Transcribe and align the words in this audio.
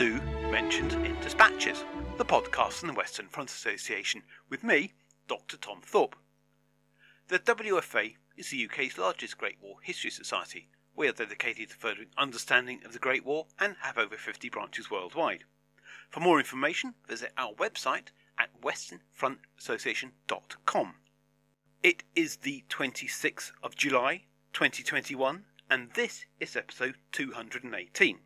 Welcome 0.00 0.50
mentioned 0.50 0.92
in 1.04 1.20
Dispatches, 1.20 1.84
the 2.16 2.24
podcast 2.24 2.72
from 2.72 2.88
the 2.88 2.94
Western 2.94 3.28
Front 3.28 3.50
Association, 3.50 4.22
with 4.48 4.64
me, 4.64 4.94
Dr. 5.28 5.58
Tom 5.58 5.82
Thorpe. 5.82 6.16
The 7.28 7.38
WFA 7.38 8.14
is 8.34 8.48
the 8.48 8.64
UK's 8.64 8.96
largest 8.96 9.36
Great 9.36 9.58
War 9.60 9.76
History 9.82 10.10
Society. 10.10 10.70
We 10.96 11.06
are 11.06 11.12
dedicated 11.12 11.68
to 11.68 11.76
furthering 11.76 12.08
understanding 12.16 12.80
of 12.86 12.94
the 12.94 12.98
Great 12.98 13.26
War 13.26 13.48
and 13.58 13.76
have 13.82 13.98
over 13.98 14.16
50 14.16 14.48
branches 14.48 14.90
worldwide. 14.90 15.44
For 16.08 16.20
more 16.20 16.38
information, 16.38 16.94
visit 17.06 17.32
our 17.36 17.52
website 17.52 18.08
at 18.38 18.58
westernfrontassociation.com. 18.62 20.94
It 21.82 22.04
is 22.16 22.36
the 22.36 22.64
26th 22.70 23.52
of 23.62 23.76
July 23.76 24.22
2021, 24.54 25.44
and 25.68 25.90
this 25.92 26.24
is 26.40 26.56
episode 26.56 26.94
218. 27.12 28.20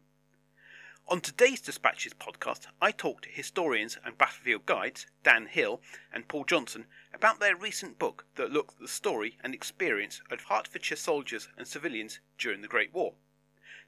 On 1.07 1.21
today's 1.21 1.61
Dispatches 1.61 2.15
podcast, 2.15 2.67
I 2.81 2.91
talked 2.91 3.25
to 3.25 3.31
historians 3.31 3.99
and 4.07 4.17
battlefield 4.17 4.65
guides 4.65 5.07
Dan 5.23 5.45
Hill 5.47 5.83
and 6.11 6.27
Paul 6.29 6.45
Johnson 6.45 6.87
about 7.13 7.41
their 7.41 7.55
recent 7.55 7.99
book 7.99 8.25
that 8.37 8.51
looked 8.51 8.77
at 8.77 8.81
the 8.81 8.89
story 8.89 9.37
and 9.45 9.55
experience 9.55 10.23
of 10.31 10.45
Hertfordshire 10.45 10.97
soldiers 10.97 11.49
and 11.59 11.69
civilians 11.69 12.21
during 12.39 12.63
the 12.63 12.69
Great 12.69 12.95
War. 12.95 13.13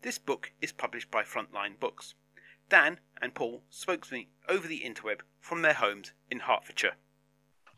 This 0.03 0.19
book 0.19 0.53
is 0.61 0.73
published 0.73 1.11
by 1.11 1.23
Frontline 1.23 1.81
Books. 1.81 2.15
Dan 2.69 3.01
and 3.23 3.35
Paul 3.35 3.63
spoke 3.71 4.07
to 4.09 4.13
me 4.13 4.29
over 4.47 4.69
the 4.69 4.83
interweb 4.85 5.21
from 5.41 5.63
their 5.63 5.73
homes 5.73 6.13
in 6.31 6.41
Hertfordshire. 6.41 6.97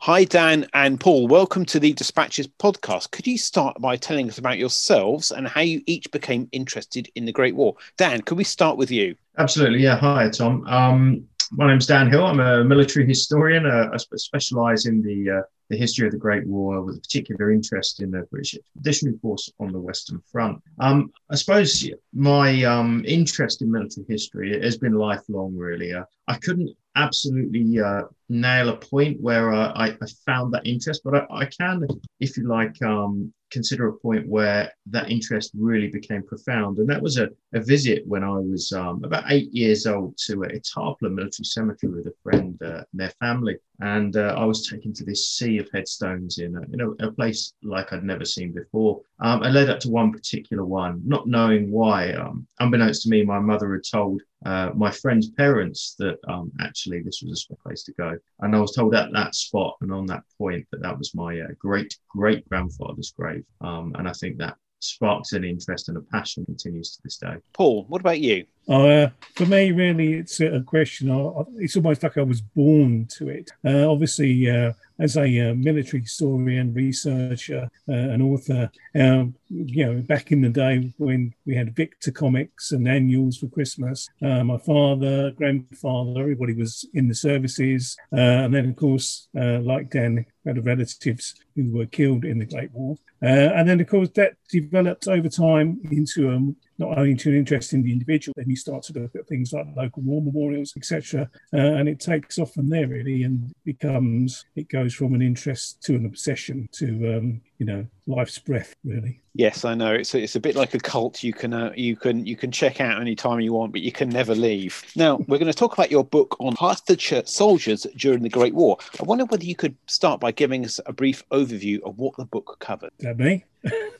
Hi, 0.03 0.23
Dan 0.23 0.65
and 0.73 0.97
Paul. 0.97 1.27
Welcome 1.27 1.65
to 1.65 1.79
the 1.79 1.91
Dispatches 1.91 2.47
podcast. 2.47 3.11
Could 3.11 3.27
you 3.27 3.37
start 3.37 3.81
by 3.81 3.97
telling 3.97 4.29
us 4.29 4.37
about 4.37 4.57
yourselves 4.57 5.29
and 5.29 5.45
how 5.45 5.59
you 5.59 5.81
each 5.87 6.09
became 6.11 6.47
interested 6.53 7.09
in 7.15 7.25
the 7.25 7.33
Great 7.33 7.53
War? 7.53 7.75
Dan, 7.97 8.21
could 8.21 8.37
we 8.37 8.45
start 8.45 8.77
with 8.77 8.91
you? 8.91 9.13
Absolutely. 9.37 9.79
Yeah. 9.79 9.97
Hi, 9.97 10.29
Tom. 10.29 10.65
Um, 10.67 11.25
my 11.51 11.67
name's 11.67 11.85
Dan 11.85 12.09
Hill. 12.09 12.25
I'm 12.25 12.39
a 12.39 12.63
military 12.63 13.05
historian. 13.05 13.65
Uh, 13.65 13.89
I 13.91 13.97
specialise 13.97 14.85
in 14.85 15.01
the 15.01 15.39
uh, 15.39 15.41
the 15.69 15.75
history 15.75 16.07
of 16.07 16.13
the 16.13 16.17
Great 16.17 16.47
War 16.47 16.81
with 16.81 16.95
a 16.95 17.01
particular 17.01 17.51
interest 17.51 18.01
in 18.01 18.09
the 18.09 18.25
British 18.31 18.55
Expeditionary 18.55 19.17
Force 19.17 19.51
on 19.59 19.73
the 19.73 19.79
Western 19.79 20.21
Front. 20.31 20.63
Um, 20.79 21.11
I 21.29 21.35
suppose 21.35 21.87
my 22.13 22.63
um, 22.63 23.03
interest 23.05 23.61
in 23.61 23.69
military 23.69 24.05
history 24.07 24.61
has 24.61 24.77
been 24.77 24.93
lifelong, 24.93 25.57
really. 25.57 25.93
Uh, 25.93 26.05
I 26.27 26.37
couldn't 26.37 26.71
absolutely 26.95 27.79
uh, 27.81 28.03
nail 28.29 28.69
a 28.69 28.77
point 28.77 29.19
where 29.19 29.51
uh, 29.51 29.73
I, 29.73 29.87
I, 29.89 30.07
found 30.25 30.53
that 30.53 30.65
interest, 30.65 31.01
but 31.03 31.15
I, 31.15 31.25
I 31.31 31.45
can, 31.45 31.87
if 32.19 32.37
you 32.37 32.47
like, 32.47 32.81
um, 32.83 33.33
consider 33.51 33.87
a 33.87 33.93
point 33.93 34.27
where 34.27 34.71
that 34.87 35.09
interest 35.09 35.51
really 35.57 35.87
became 35.87 36.23
profound. 36.23 36.77
And 36.77 36.89
that 36.89 37.01
was 37.01 37.17
a, 37.17 37.29
a 37.53 37.59
visit 37.59 38.03
when 38.05 38.23
I 38.23 38.37
was 38.37 38.71
um, 38.71 39.03
about 39.03 39.25
eight 39.29 39.51
years 39.53 39.87
old 39.87 40.17
to 40.25 40.43
a 40.43 40.59
Tarpler 40.59 41.11
military 41.11 41.45
cemetery 41.45 41.93
with 41.93 42.07
a 42.07 42.13
friend 42.23 42.59
uh, 42.63 42.83
and 42.91 42.99
their 43.01 43.11
family. 43.19 43.57
And 43.79 44.15
uh, 44.17 44.35
I 44.37 44.45
was 44.45 44.67
taken 44.67 44.93
to 44.93 45.05
this 45.05 45.29
sea 45.29 45.57
of 45.57 45.69
headstones 45.73 46.39
in, 46.39 46.55
a, 46.55 46.61
in 46.73 46.81
a, 46.81 47.07
a 47.07 47.11
place 47.11 47.53
like 47.63 47.93
I'd 47.93 48.03
never 48.03 48.25
seen 48.25 48.51
before. 48.51 49.01
Um, 49.19 49.41
I 49.41 49.49
led 49.49 49.69
up 49.69 49.79
to 49.81 49.89
one 49.89 50.11
particular 50.11 50.65
one, 50.65 51.01
not 51.05 51.27
knowing 51.27 51.71
why. 51.71 52.11
Um, 52.11 52.47
unbeknownst 52.59 53.03
to 53.03 53.09
me, 53.09 53.23
my 53.23 53.39
mother 53.39 53.73
had 53.73 53.83
told 53.89 54.21
uh, 54.45 54.71
my 54.75 54.91
friend's 54.91 55.29
parents 55.29 55.95
that 55.99 56.17
um, 56.27 56.51
actually 56.61 57.01
this 57.01 57.21
was 57.25 57.47
a 57.51 57.55
place 57.55 57.83
to 57.83 57.93
go. 57.93 58.17
And 58.39 58.55
I 58.55 58.59
was 58.59 58.73
told 58.73 58.95
at 58.95 59.11
that 59.13 59.35
spot 59.35 59.77
and 59.81 59.91
on 59.91 60.05
that 60.07 60.23
point 60.37 60.65
that 60.71 60.81
that 60.81 60.97
was 60.97 61.13
my 61.13 61.39
uh, 61.39 61.47
great 61.57 61.97
great 62.09 62.47
grandfather's 62.49 63.11
grave. 63.11 63.43
Um, 63.61 63.95
and 63.97 64.07
I 64.07 64.13
think 64.13 64.37
that 64.37 64.57
sparks 64.79 65.33
an 65.33 65.43
interest 65.43 65.89
and 65.89 65.97
a 65.97 66.01
passion 66.01 66.45
continues 66.45 66.95
to 66.95 67.01
this 67.03 67.17
day. 67.17 67.35
Paul, 67.53 67.85
what 67.89 68.01
about 68.01 68.19
you? 68.19 68.45
Uh, 68.69 69.09
for 69.35 69.47
me, 69.47 69.71
really, 69.71 70.13
it's 70.13 70.39
a 70.41 70.61
question. 70.61 71.09
It's 71.57 71.75
almost 71.75 72.03
like 72.03 72.17
I 72.17 72.21
was 72.21 72.41
born 72.41 73.07
to 73.17 73.29
it. 73.29 73.49
Uh, 73.65 73.89
obviously, 73.89 74.47
uh, 74.47 74.73
as 74.99 75.17
a 75.17 75.49
uh, 75.49 75.53
military 75.55 76.03
historian, 76.03 76.73
researcher, 76.73 77.67
uh, 77.87 77.91
and 77.91 78.21
author, 78.21 78.69
um, 78.93 79.33
you 79.49 79.85
know, 79.85 80.01
back 80.01 80.31
in 80.31 80.41
the 80.41 80.49
day 80.49 80.93
when 80.97 81.33
we 81.47 81.55
had 81.55 81.75
Victor 81.75 82.11
comics 82.11 82.71
and 82.71 82.87
annuals 82.87 83.37
for 83.37 83.47
Christmas, 83.47 84.07
uh, 84.21 84.43
my 84.43 84.57
father, 84.59 85.31
grandfather, 85.31 86.21
everybody 86.21 86.53
was 86.53 86.87
in 86.93 87.07
the 87.07 87.15
services. 87.15 87.97
And 88.11 88.53
then, 88.53 88.69
of 88.69 88.75
course, 88.75 89.29
like 89.33 89.89
Dan, 89.89 90.25
had 90.45 90.63
relatives 90.65 91.33
who 91.55 91.71
were 91.71 91.85
killed 91.85 92.23
in 92.23 92.37
the 92.37 92.45
Great 92.45 92.71
War. 92.71 92.97
And 93.21 93.67
then, 93.67 93.79
of 93.79 93.87
course, 93.87 94.09
that 94.15 94.33
developed 94.49 95.07
over 95.07 95.29
time 95.29 95.79
into 95.89 96.29
um, 96.29 96.55
not 96.79 96.97
only 96.97 97.13
to 97.13 97.29
an 97.29 97.37
interest 97.37 97.73
in 97.73 97.83
the 97.83 97.91
individual, 97.91 98.33
then 98.35 98.49
you 98.49 98.55
start 98.55 98.83
to 98.83 98.93
look 98.93 99.15
at 99.15 99.27
things 99.27 99.51
like 99.53 99.67
local 99.75 100.01
war 100.01 100.21
memorials, 100.21 100.73
etc. 100.77 101.29
Uh, 101.53 101.57
and 101.57 101.87
it 101.89 101.99
takes 101.99 102.39
off 102.39 102.53
from 102.53 102.69
there 102.69 102.87
really, 102.87 103.23
and 103.23 103.51
becomes 103.65 104.45
it 104.55 104.69
goes 104.69 104.93
from 104.93 105.13
an 105.13 105.21
interest 105.21 105.83
to 105.83 105.95
an 105.95 106.05
obsession 106.05 106.67
to 106.71 107.17
um, 107.17 107.41
you 107.59 107.65
know 107.65 107.85
life's 108.07 108.39
breath 108.39 108.73
really. 108.83 109.21
Yes, 109.35 109.63
I 109.63 109.75
know. 109.75 109.93
It's 109.93 110.13
a, 110.15 110.21
it's 110.21 110.35
a 110.35 110.39
bit 110.39 110.55
like 110.55 110.73
a 110.73 110.79
cult. 110.79 111.23
You 111.23 111.33
can 111.33 111.53
uh, 111.53 111.71
you 111.75 111.95
can 111.95 112.25
you 112.25 112.35
can 112.35 112.51
check 112.51 112.81
out 112.81 112.99
any 112.99 113.15
time 113.15 113.39
you 113.41 113.53
want, 113.53 113.73
but 113.73 113.81
you 113.81 113.91
can 113.91 114.09
never 114.09 114.33
leave. 114.33 114.83
Now 114.95 115.17
we're 115.27 115.37
going 115.37 115.51
to 115.51 115.57
talk 115.57 115.73
about 115.73 115.91
your 115.91 116.03
book 116.03 116.35
on 116.39 116.55
Hertfordshire 116.55 117.25
soldiers 117.25 117.85
during 117.95 118.23
the 118.23 118.29
Great 118.29 118.55
War. 118.55 118.77
I 118.99 119.03
wonder 119.03 119.25
whether 119.25 119.43
you 119.43 119.55
could 119.55 119.75
start 119.87 120.19
by 120.19 120.31
giving 120.31 120.65
us 120.65 120.79
a 120.85 120.93
brief 120.93 121.27
overview 121.29 121.81
of 121.83 121.97
what 121.99 122.15
the 122.17 122.25
book 122.25 122.57
covered. 122.59 122.91
That 122.99 123.17
me? 123.17 123.45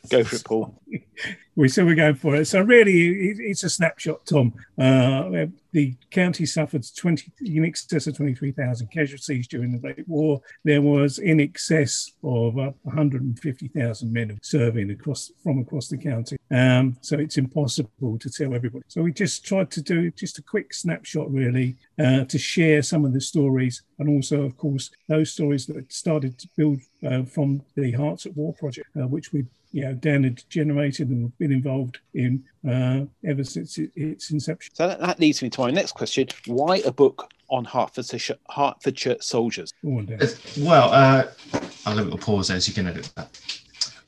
Go 0.10 0.24
for 0.24 0.38
it, 0.38 0.46
Paul. 0.46 0.82
we 1.56 1.68
so 1.68 1.86
we're 1.86 1.96
going 1.96 2.16
for 2.16 2.36
it. 2.36 2.46
So 2.46 2.62
really, 2.62 3.30
it's 3.30 3.64
a 3.64 3.70
snapshot, 3.70 4.26
Tom. 4.26 4.54
Uh, 4.78 5.48
the 5.72 5.96
county 6.12 6.46
suffered 6.46 6.86
20 6.96 7.32
in 7.46 7.66
excess 7.66 8.08
of 8.08 8.18
23,000 8.18 8.88
casualties 8.88 9.48
during 9.48 9.72
the 9.72 9.78
Great 9.78 10.08
War. 10.08 10.42
There 10.64 10.82
was 10.82 11.20
in 11.20 11.40
excess 11.40 12.12
of 12.24 12.58
uh, 12.58 12.72
150,000 12.84 14.14
men 14.14 14.40
serving 14.42 14.92
across 14.92 15.32
from 15.44 15.60
across 15.60 15.88
the 15.88 15.98
county. 15.98 16.38
Um, 16.52 16.98
so 17.02 17.18
it's 17.18 17.38
impossible 17.38 18.18
to 18.18 18.30
tell 18.30 18.54
everybody. 18.56 18.84
So 18.88 19.02
we 19.02 19.14
just 19.14 19.46
tried 19.46 19.72
to 19.72 19.82
do 19.82 20.12
just 20.12 20.40
a 20.40 20.44
quick 20.44 20.74
snapshot, 20.74 21.32
really, 21.32 21.76
uh, 22.00 22.26
to 22.26 22.38
share 22.38 22.82
some 22.82 23.06
of 23.06 23.14
the 23.14 23.22
stories, 23.22 23.84
and 24.00 24.10
also, 24.10 24.44
of 24.44 24.58
course, 24.58 24.90
those 25.08 25.32
stories 25.32 25.66
that 25.68 25.92
started 25.92 26.38
to 26.40 26.48
build 26.58 26.80
uh, 27.06 27.24
from 27.24 27.62
the 27.76 27.92
Herts 27.94 28.26
at 28.26 28.36
War 28.36 28.54
project, 28.54 28.88
uh, 29.00 29.08
which 29.08 29.32
we 29.32 29.46
you 29.72 29.84
know, 29.84 29.94
Dan 29.94 30.24
had 30.24 30.44
generated 30.50 31.10
and 31.10 31.38
been 31.38 31.52
involved 31.52 32.00
in 32.14 32.44
uh, 32.68 33.06
ever 33.26 33.44
since 33.44 33.78
its 33.78 34.32
inception. 34.32 34.74
So 34.74 34.88
that, 34.88 35.00
that, 35.00 35.20
leads 35.20 35.42
me 35.42 35.50
to 35.52 35.62
my 35.62 35.72
next 35.72 35.94
question: 35.94 36.28
Why 36.48 36.78
a 36.78 36.92
book 36.92 37.32
on 37.50 37.66
Hertfordshire, 37.66 38.38
Hertfordshire 38.50 39.18
soldiers? 39.22 39.74
Well, 40.60 40.92
uh, 40.92 41.28
I'll 41.86 41.96
leave 41.96 42.12
a 42.12 42.18
pause 42.18 42.48
there 42.48 42.60
so 42.60 42.70
you 42.70 42.74
can 42.74 42.88
edit 42.88 43.12
that. 43.16 43.40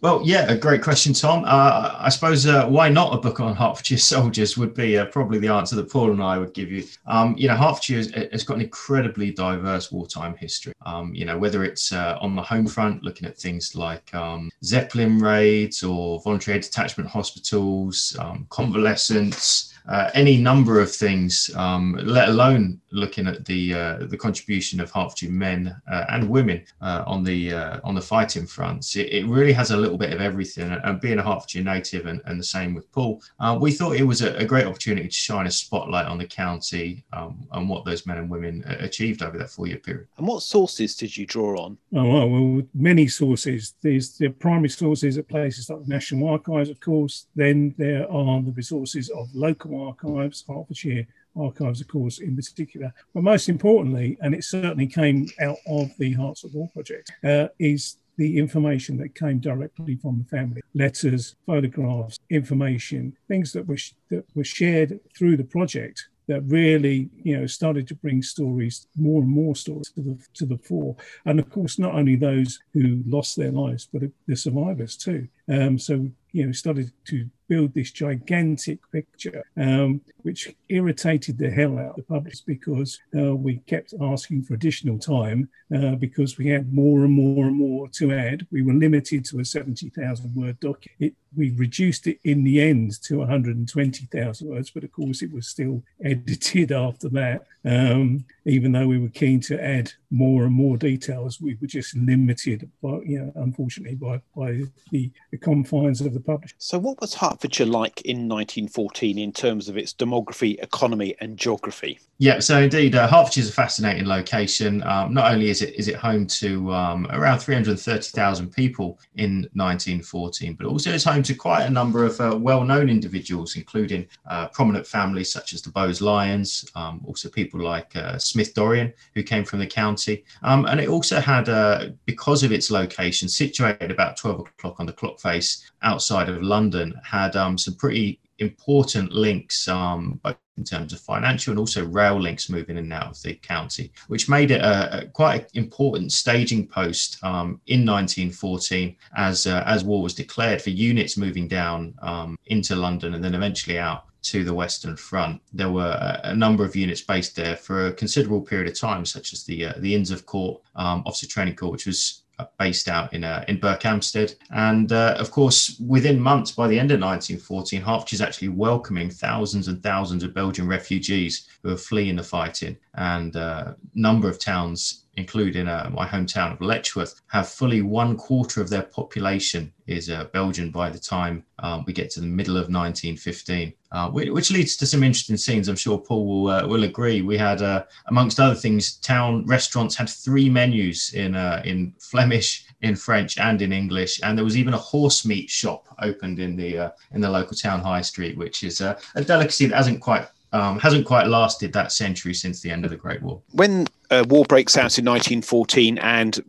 Well, 0.02 0.22
yeah, 0.24 0.52
a 0.52 0.58
great 0.58 0.82
question, 0.82 1.14
Tom. 1.14 1.44
Uh, 1.46 1.96
I 2.00 2.10
suppose 2.10 2.48
uh, 2.48 2.66
why 2.68 2.90
not 2.90 3.14
a 3.14 3.20
book 3.20 3.40
on 3.40 3.56
Hertfordshire 3.56 3.98
soldiers 4.00 4.58
would 4.58 4.74
be 4.74 4.98
uh, 4.98 5.06
probably 5.06 5.38
the 5.38 5.50
answer 5.50 5.76
that 5.76 5.92
Paul 5.92 6.10
and 6.10 6.24
I 6.24 6.40
would 6.40 6.56
give 6.56 6.72
you. 6.72 6.84
Um, 7.06 7.36
you 7.38 7.48
know, 7.48 7.56
Hertfordshire 7.56 7.98
has, 7.98 8.12
has, 8.32 8.44
got 8.44 8.56
an 8.56 8.62
incredibly 8.62 9.30
diverse 9.30 9.92
wartime 9.92 10.36
history. 10.36 10.74
Um, 10.88 11.14
you 11.14 11.26
know, 11.26 11.38
whether 11.38 11.64
it's 11.64 11.92
uh, 11.92 12.18
on 12.20 12.36
the 12.36 12.42
home 12.42 12.66
front, 12.66 13.04
looking 13.04 13.28
at 13.28 13.38
things 13.38 13.76
like 13.76 14.12
um, 14.16 14.50
Zeppelin 14.64 15.20
raids 15.20 15.84
or 15.84 16.20
voluntary 16.22 16.60
detachment 16.60 17.08
hospitals, 17.08 18.16
um, 18.20 18.48
convalescents 18.50 19.72
uh, 19.88 20.10
any 20.14 20.38
number 20.38 20.80
of 20.80 20.94
things, 20.94 21.50
um, 21.56 22.00
let 22.04 22.30
alone 22.30 22.80
looking 22.92 23.28
at 23.28 23.46
the 23.46 23.74
uh, 23.74 23.98
the 24.02 24.18
contribution 24.18 24.80
of 24.80 24.92
Hertfordshire 24.92 25.32
men 25.32 25.76
uh, 25.90 26.06
and 26.10 26.30
women 26.30 26.64
uh, 26.82 27.04
on 27.08 27.24
the 27.24 27.54
uh, 27.54 27.80
on 27.84 27.96
the 27.96 28.02
fighting 28.02 28.46
fronts. 28.46 28.96
It, 28.96 29.12
it, 29.12 29.26
really 29.26 29.54
has 29.54 29.72
a 29.72 29.78
little 29.78 29.98
bit 29.98 30.12
of 30.12 30.20
everything. 30.20 30.72
And 30.72 31.00
being 31.00 31.20
a 31.20 31.24
Hertfordshire 31.24 31.64
native, 31.64 32.06
and, 32.06 32.22
and 32.26 32.40
the 32.40 32.44
same 32.44 32.74
with 32.74 32.92
Paul, 32.92 33.22
uh, 33.40 33.58
we 33.60 33.72
thought 33.72 33.96
it 33.96 34.04
was 34.04 34.22
a, 34.22 34.36
a, 34.36 34.46
great 34.46 34.66
opportunity 34.66 35.08
to 35.08 35.14
shine 35.14 35.48
a 35.48 35.52
spotlight 35.52 36.06
on 36.06 36.18
the 36.18 36.26
county 36.26 37.06
um, 37.14 37.48
and 37.54 37.70
what 37.70 37.86
those 37.86 38.06
men 38.06 38.18
and 38.18 38.30
women 38.30 38.64
achieved 38.80 39.24
over 39.24 39.38
that 39.38 39.50
four 39.50 39.68
year 39.68 39.78
period. 39.78 40.08
And 40.18 40.28
what 40.28 40.44
sources 40.44 40.96
did 40.96 41.16
you 41.16 41.26
draw 41.26 41.64
on? 41.64 41.78
Oh 41.94 42.04
well, 42.04 42.30
well 42.30 42.62
many 42.74 43.08
sources. 43.08 43.74
There's 43.82 44.18
the 44.18 44.30
primary 44.30 44.70
sources 44.70 45.18
at 45.18 45.28
places 45.28 45.70
like 45.70 45.84
the 45.84 45.90
National 45.90 46.30
Archives, 46.30 46.70
of 46.70 46.80
course. 46.80 47.28
Then 47.36 47.74
there 47.78 48.12
are 48.12 48.42
the 48.42 48.52
resources 48.52 49.10
of 49.10 49.30
local 49.34 49.88
archives, 49.88 50.44
Hertfordshire 50.48 51.08
archives, 51.36 51.82
of 51.82 51.88
course, 51.88 52.20
in 52.20 52.36
particular. 52.36 52.94
But 53.14 53.24
most 53.24 53.50
importantly, 53.50 54.18
and 54.22 54.34
it 54.34 54.44
certainly 54.44 54.88
came 54.88 55.28
out 55.40 55.58
of 55.68 55.92
the 55.98 56.14
Herts 56.16 56.46
at 56.46 56.54
War 56.54 56.70
project, 56.74 57.12
uh, 57.24 57.48
is 57.60 57.98
the 58.18 58.38
information 58.38 58.98
that 58.98 59.16
came 59.16 59.40
directly 59.40 59.96
from 59.96 60.20
the 60.20 60.38
family 60.38 60.62
letters, 60.76 61.36
photographs, 61.46 62.20
information, 62.30 63.16
things 63.28 63.52
that 63.54 63.66
were, 63.68 63.78
sh- 63.78 63.94
that 64.10 64.26
were 64.36 64.44
shared 64.44 65.00
through 65.18 65.38
the 65.38 65.44
project 65.44 66.08
that 66.28 66.42
really, 66.42 67.10
you 67.24 67.38
know, 67.38 67.46
started 67.46 67.88
to 67.88 67.96
bring 67.96 68.22
stories, 68.22 68.88
more 68.96 69.22
and 69.22 69.30
more 69.30 69.56
stories 69.56 69.92
to 69.92 70.02
the 70.02 70.18
to 70.34 70.46
the 70.46 70.58
fore. 70.58 70.96
And 71.26 71.40
of 71.40 71.50
course, 71.50 71.78
not 71.78 71.94
only 71.94 72.16
those 72.16 72.60
who 72.74 73.04
lost 73.06 73.36
their 73.36 73.52
lives, 73.52 73.90
but 73.92 74.04
the 74.28 74.36
survivors 74.36 74.96
too. 74.96 75.28
Um, 75.50 75.78
so, 75.78 76.08
you 76.32 76.46
know, 76.46 76.52
started 76.52 76.92
to 77.06 77.30
build 77.52 77.74
this 77.74 77.92
gigantic 77.92 78.80
picture, 78.94 79.44
um, 79.58 80.00
which 80.22 80.56
irritated 80.70 81.38
the 81.38 81.52
hell 81.52 81.78
out 81.78 81.90
of 81.90 81.96
the 81.98 82.04
public 82.04 82.34
because 82.46 82.98
uh, 83.20 83.36
we 83.36 83.58
kept 83.68 83.94
asking 84.02 84.42
for 84.42 84.54
additional 84.54 84.98
time 84.98 85.50
uh, 85.76 85.96
because 85.96 86.38
we 86.38 86.48
had 86.48 86.74
more 86.74 87.04
and 87.04 87.12
more 87.12 87.48
and 87.48 87.58
more 87.58 87.90
to 87.90 88.14
add. 88.14 88.48
We 88.52 88.62
were 88.62 88.74
limited 88.74 89.26
to 89.26 89.42
a 89.42 89.46
70,000 89.46 90.34
word 90.34 90.62
document. 90.62 90.98
It, 91.00 91.14
we 91.36 91.52
reduced 91.52 92.08
it 92.08 92.20
in 92.24 92.44
the 92.44 92.62
end 92.62 93.02
to 93.04 93.20
120,000 93.20 94.48
words, 94.48 94.70
but 94.70 94.86
of 94.86 94.92
course 94.94 95.22
it 95.22 95.34
was 95.34 95.48
still 95.48 95.84
edited 96.04 96.72
after 96.72 97.10
that. 97.10 97.46
Um, 97.64 98.26
even 98.46 98.72
though 98.72 98.88
we 98.88 98.98
were 98.98 99.10
keen 99.10 99.40
to 99.42 99.64
add 99.64 99.92
more 100.10 100.46
and 100.46 100.54
more 100.54 100.78
details, 100.78 101.40
we 101.40 101.58
were 101.62 101.68
just 101.68 101.96
limited, 101.96 102.70
by, 102.82 103.00
you 103.06 103.20
know, 103.20 103.32
unfortunately, 103.36 103.96
by, 103.96 104.22
by 104.36 104.64
the, 104.92 105.12
the 105.32 105.38
confines 105.38 106.02
of 106.02 106.14
the 106.14 106.20
publisher. 106.20 106.56
So, 106.58 106.80
what 106.80 107.00
was 107.00 107.14
Hertfordshire 107.42 107.66
like 107.66 108.02
in 108.02 108.30
1914 108.30 109.18
in 109.18 109.32
terms 109.32 109.68
of 109.68 109.76
its 109.76 109.96
demography, 109.96 110.62
economy, 110.62 111.16
and 111.22 111.38
geography? 111.38 112.00
Yeah, 112.20 112.40
so 112.40 112.62
indeed, 112.62 112.94
uh, 112.94 113.08
Hertfordshire 113.08 113.42
is 113.42 113.50
a 113.50 113.54
fascinating 113.54 114.06
location. 114.06 114.84
Um, 114.84 115.16
not 115.16 115.32
only 115.32 115.50
is 115.50 115.64
it 115.64 115.74
is 115.74 115.88
it 115.88 115.96
home 115.96 116.28
to 116.28 116.72
um, 116.72 117.08
around 117.10 117.40
330,000 117.40 118.52
people 118.52 119.00
in 119.16 119.50
1914, 119.54 120.54
but 120.54 120.68
also 120.68 120.92
it's 120.92 121.04
home 121.04 121.24
to 121.24 121.34
quite 121.34 121.64
a 121.64 121.70
number 121.70 122.06
of 122.06 122.22
uh, 122.22 122.38
well-known 122.40 122.90
individuals, 122.90 123.56
including 123.56 124.06
uh, 124.30 124.48
prominent 124.50 124.86
families 124.86 125.32
such 125.32 125.54
as 125.54 125.64
the 125.64 125.72
Bowes 125.72 126.00
Lyons, 126.00 126.64
um, 126.76 127.02
also 127.06 127.28
people 127.28 127.60
like 127.60 127.96
uh, 127.96 128.20
Smith 128.20 128.54
Dorrien, 128.54 128.94
who 129.16 129.24
came 129.24 129.44
from 129.44 129.58
the 129.58 129.66
county, 129.66 130.24
um, 130.44 130.66
and 130.66 130.80
it 130.80 130.90
also 130.90 131.20
had, 131.20 131.50
uh, 131.50 131.88
because 132.06 132.44
of 132.44 132.52
its 132.52 132.70
location, 132.70 133.28
situated 133.28 133.90
about 133.90 134.16
12 134.16 134.42
o'clock 134.42 134.76
on 134.80 134.86
the 134.86 134.94
clock 134.94 135.20
face 135.20 135.71
outside 135.84 136.30
of 136.30 136.42
London, 136.42 136.94
had 137.04 137.36
um, 137.36 137.58
some 137.58 137.76
pretty 137.76 138.20
important 138.40 139.12
links, 139.12 139.68
um, 139.68 140.20
both 140.24 140.38
in 140.58 140.64
terms 140.64 140.94
of 140.94 141.00
financial 141.00 141.52
and 141.52 141.60
also 141.60 141.86
rail 141.86 142.20
links 142.20 142.50
moving 142.50 142.78
in 142.78 142.84
and 142.84 142.94
out 142.94 143.12
of 143.12 143.22
the 143.24 143.34
county, 143.36 143.92
which 144.08 144.30
made 144.30 144.52
it 144.52 144.62
a, 144.62 145.00
a 145.00 145.06
quite 145.08 145.50
important 145.54 146.12
staging 146.12 146.68
post 146.68 147.18
um, 147.24 147.60
in 147.68 147.86
1914 147.86 148.96
as 149.18 149.48
uh, 149.48 149.64
as 149.66 149.84
war 149.84 150.04
was 150.04 150.14
declared 150.14 150.62
for 150.62 150.70
units 150.70 151.18
moving 151.18 151.48
down 151.48 151.94
um, 152.02 152.38
into 152.48 152.76
London 152.76 153.14
and 153.14 153.24
then 153.24 153.34
eventually 153.34 153.80
out 153.80 154.06
to 154.22 154.44
the 154.44 154.54
Western 154.54 154.96
Front. 154.96 155.42
There 155.52 155.72
were 155.72 155.98
a, 156.24 156.36
number 156.36 156.64
of 156.64 156.76
units 156.76 157.02
based 157.02 157.36
there 157.36 157.56
for 157.56 157.88
a 157.88 157.94
considerable 157.94 158.42
period 158.42 158.68
of 158.68 158.80
time, 158.80 159.04
such 159.06 159.34
as 159.34 159.44
the 159.44 159.66
uh, 159.66 159.74
the 159.78 159.96
Inns 159.96 160.12
of 160.12 160.26
Court 160.26 160.62
um, 160.76 161.02
Officer 161.06 161.28
Training 161.28 161.56
Corps, 161.56 161.72
which 161.72 161.88
was 161.88 162.22
based 162.58 162.88
out 162.88 163.14
in 163.14 163.24
uh, 163.24 163.44
in 163.48 163.60
Berkhamsted. 163.60 164.36
And 164.52 164.92
uh, 164.92 165.16
of 165.18 165.32
course, 165.32 165.80
within 165.80 166.20
months, 166.20 166.52
by 166.52 166.68
the 166.68 166.80
end 166.80 166.92
of 166.92 167.00
1914, 167.00 167.82
Hertfordshire 167.82 168.18
is 168.18 168.22
actually 168.22 168.50
welcoming 168.50 169.10
thousands 169.10 169.68
and 169.68 169.82
thousands 169.82 170.24
of 170.24 170.34
Belgian 170.34 170.68
refugees 170.68 171.48
who 171.64 171.72
are 171.74 171.78
fleeing 171.78 172.16
the 172.16 172.24
fighting. 172.24 172.78
And 172.96 173.36
a 173.36 173.42
uh, 173.42 173.74
number 173.96 174.30
of 174.30 174.40
towns, 174.40 175.06
including 175.18 175.68
uh, 175.68 175.90
my 175.94 176.08
hometown 176.08 176.54
of 176.54 176.62
Letchworth, 176.62 177.22
have 177.28 177.50
fully 177.50 177.82
one 177.82 178.16
quarter 178.16 178.62
of 178.62 178.70
their 178.70 178.84
population 178.84 179.72
is 179.88 180.10
uh, 180.10 180.26
Belgian 180.26 180.72
by 180.72 180.90
the 180.90 181.00
time 181.00 181.44
um, 181.60 181.84
we 181.86 181.94
get 181.94 182.10
to 182.12 182.22
the 182.22 182.26
middle 182.26 182.56
of 182.56 182.70
1915, 182.70 183.74
uh, 183.92 184.10
which, 184.10 184.52
leads 184.52 184.78
to 184.78 184.86
some 184.86 185.04
interesting 185.04 185.38
scenes. 185.38 185.68
I'm 185.68 185.76
sure 185.76 185.98
Paul 185.98 186.26
will 186.26 186.50
uh, 186.50 186.68
will 186.68 186.86
agree. 186.86 187.22
We 187.22 187.38
had, 187.38 187.62
uh, 187.62 187.84
amongst 188.08 188.40
other 188.40 188.56
things, 188.56 188.98
town 188.98 189.46
restaurants 189.46 189.96
had 189.96 190.10
three 190.10 190.50
menus 190.50 191.14
in 191.14 191.36
uh, 191.36 191.62
in 191.66 191.94
Flemish, 192.00 192.66
in 192.82 192.96
French, 192.96 193.38
and 193.38 193.62
in 193.62 193.74
English, 193.74 194.20
and 194.24 194.38
there 194.38 194.46
was 194.46 194.58
even 194.58 194.74
a 194.74 194.78
horse 194.78 195.26
meat 195.26 195.50
shop 195.50 195.88
opened 196.00 196.40
in 196.40 196.56
the 196.56 196.94
in 197.12 197.22
the 197.22 197.30
local 197.30 197.56
town 197.56 197.82
high 197.82 198.02
street, 198.02 198.38
which 198.38 198.64
is 198.64 198.82
a 198.82 198.98
delicacy 199.26 199.66
that 199.68 199.76
hasn't 199.76 200.02
quite 200.02 200.28
um, 200.54 200.80
hasn't 200.80 201.06
quite 201.06 201.28
lasted 201.28 201.74
that 201.74 201.92
century 201.92 202.34
since 202.34 202.62
the 202.62 202.70
end 202.70 202.84
of 202.86 202.92
the 202.92 202.98
Great 202.98 203.22
War. 203.22 203.42
When 203.52 203.88
uh, 204.12 204.26
war 204.28 204.46
breaks 204.46 204.78
out 204.78 205.00
in 205.00 205.06
1914 205.06 205.98
and 206.00 206.40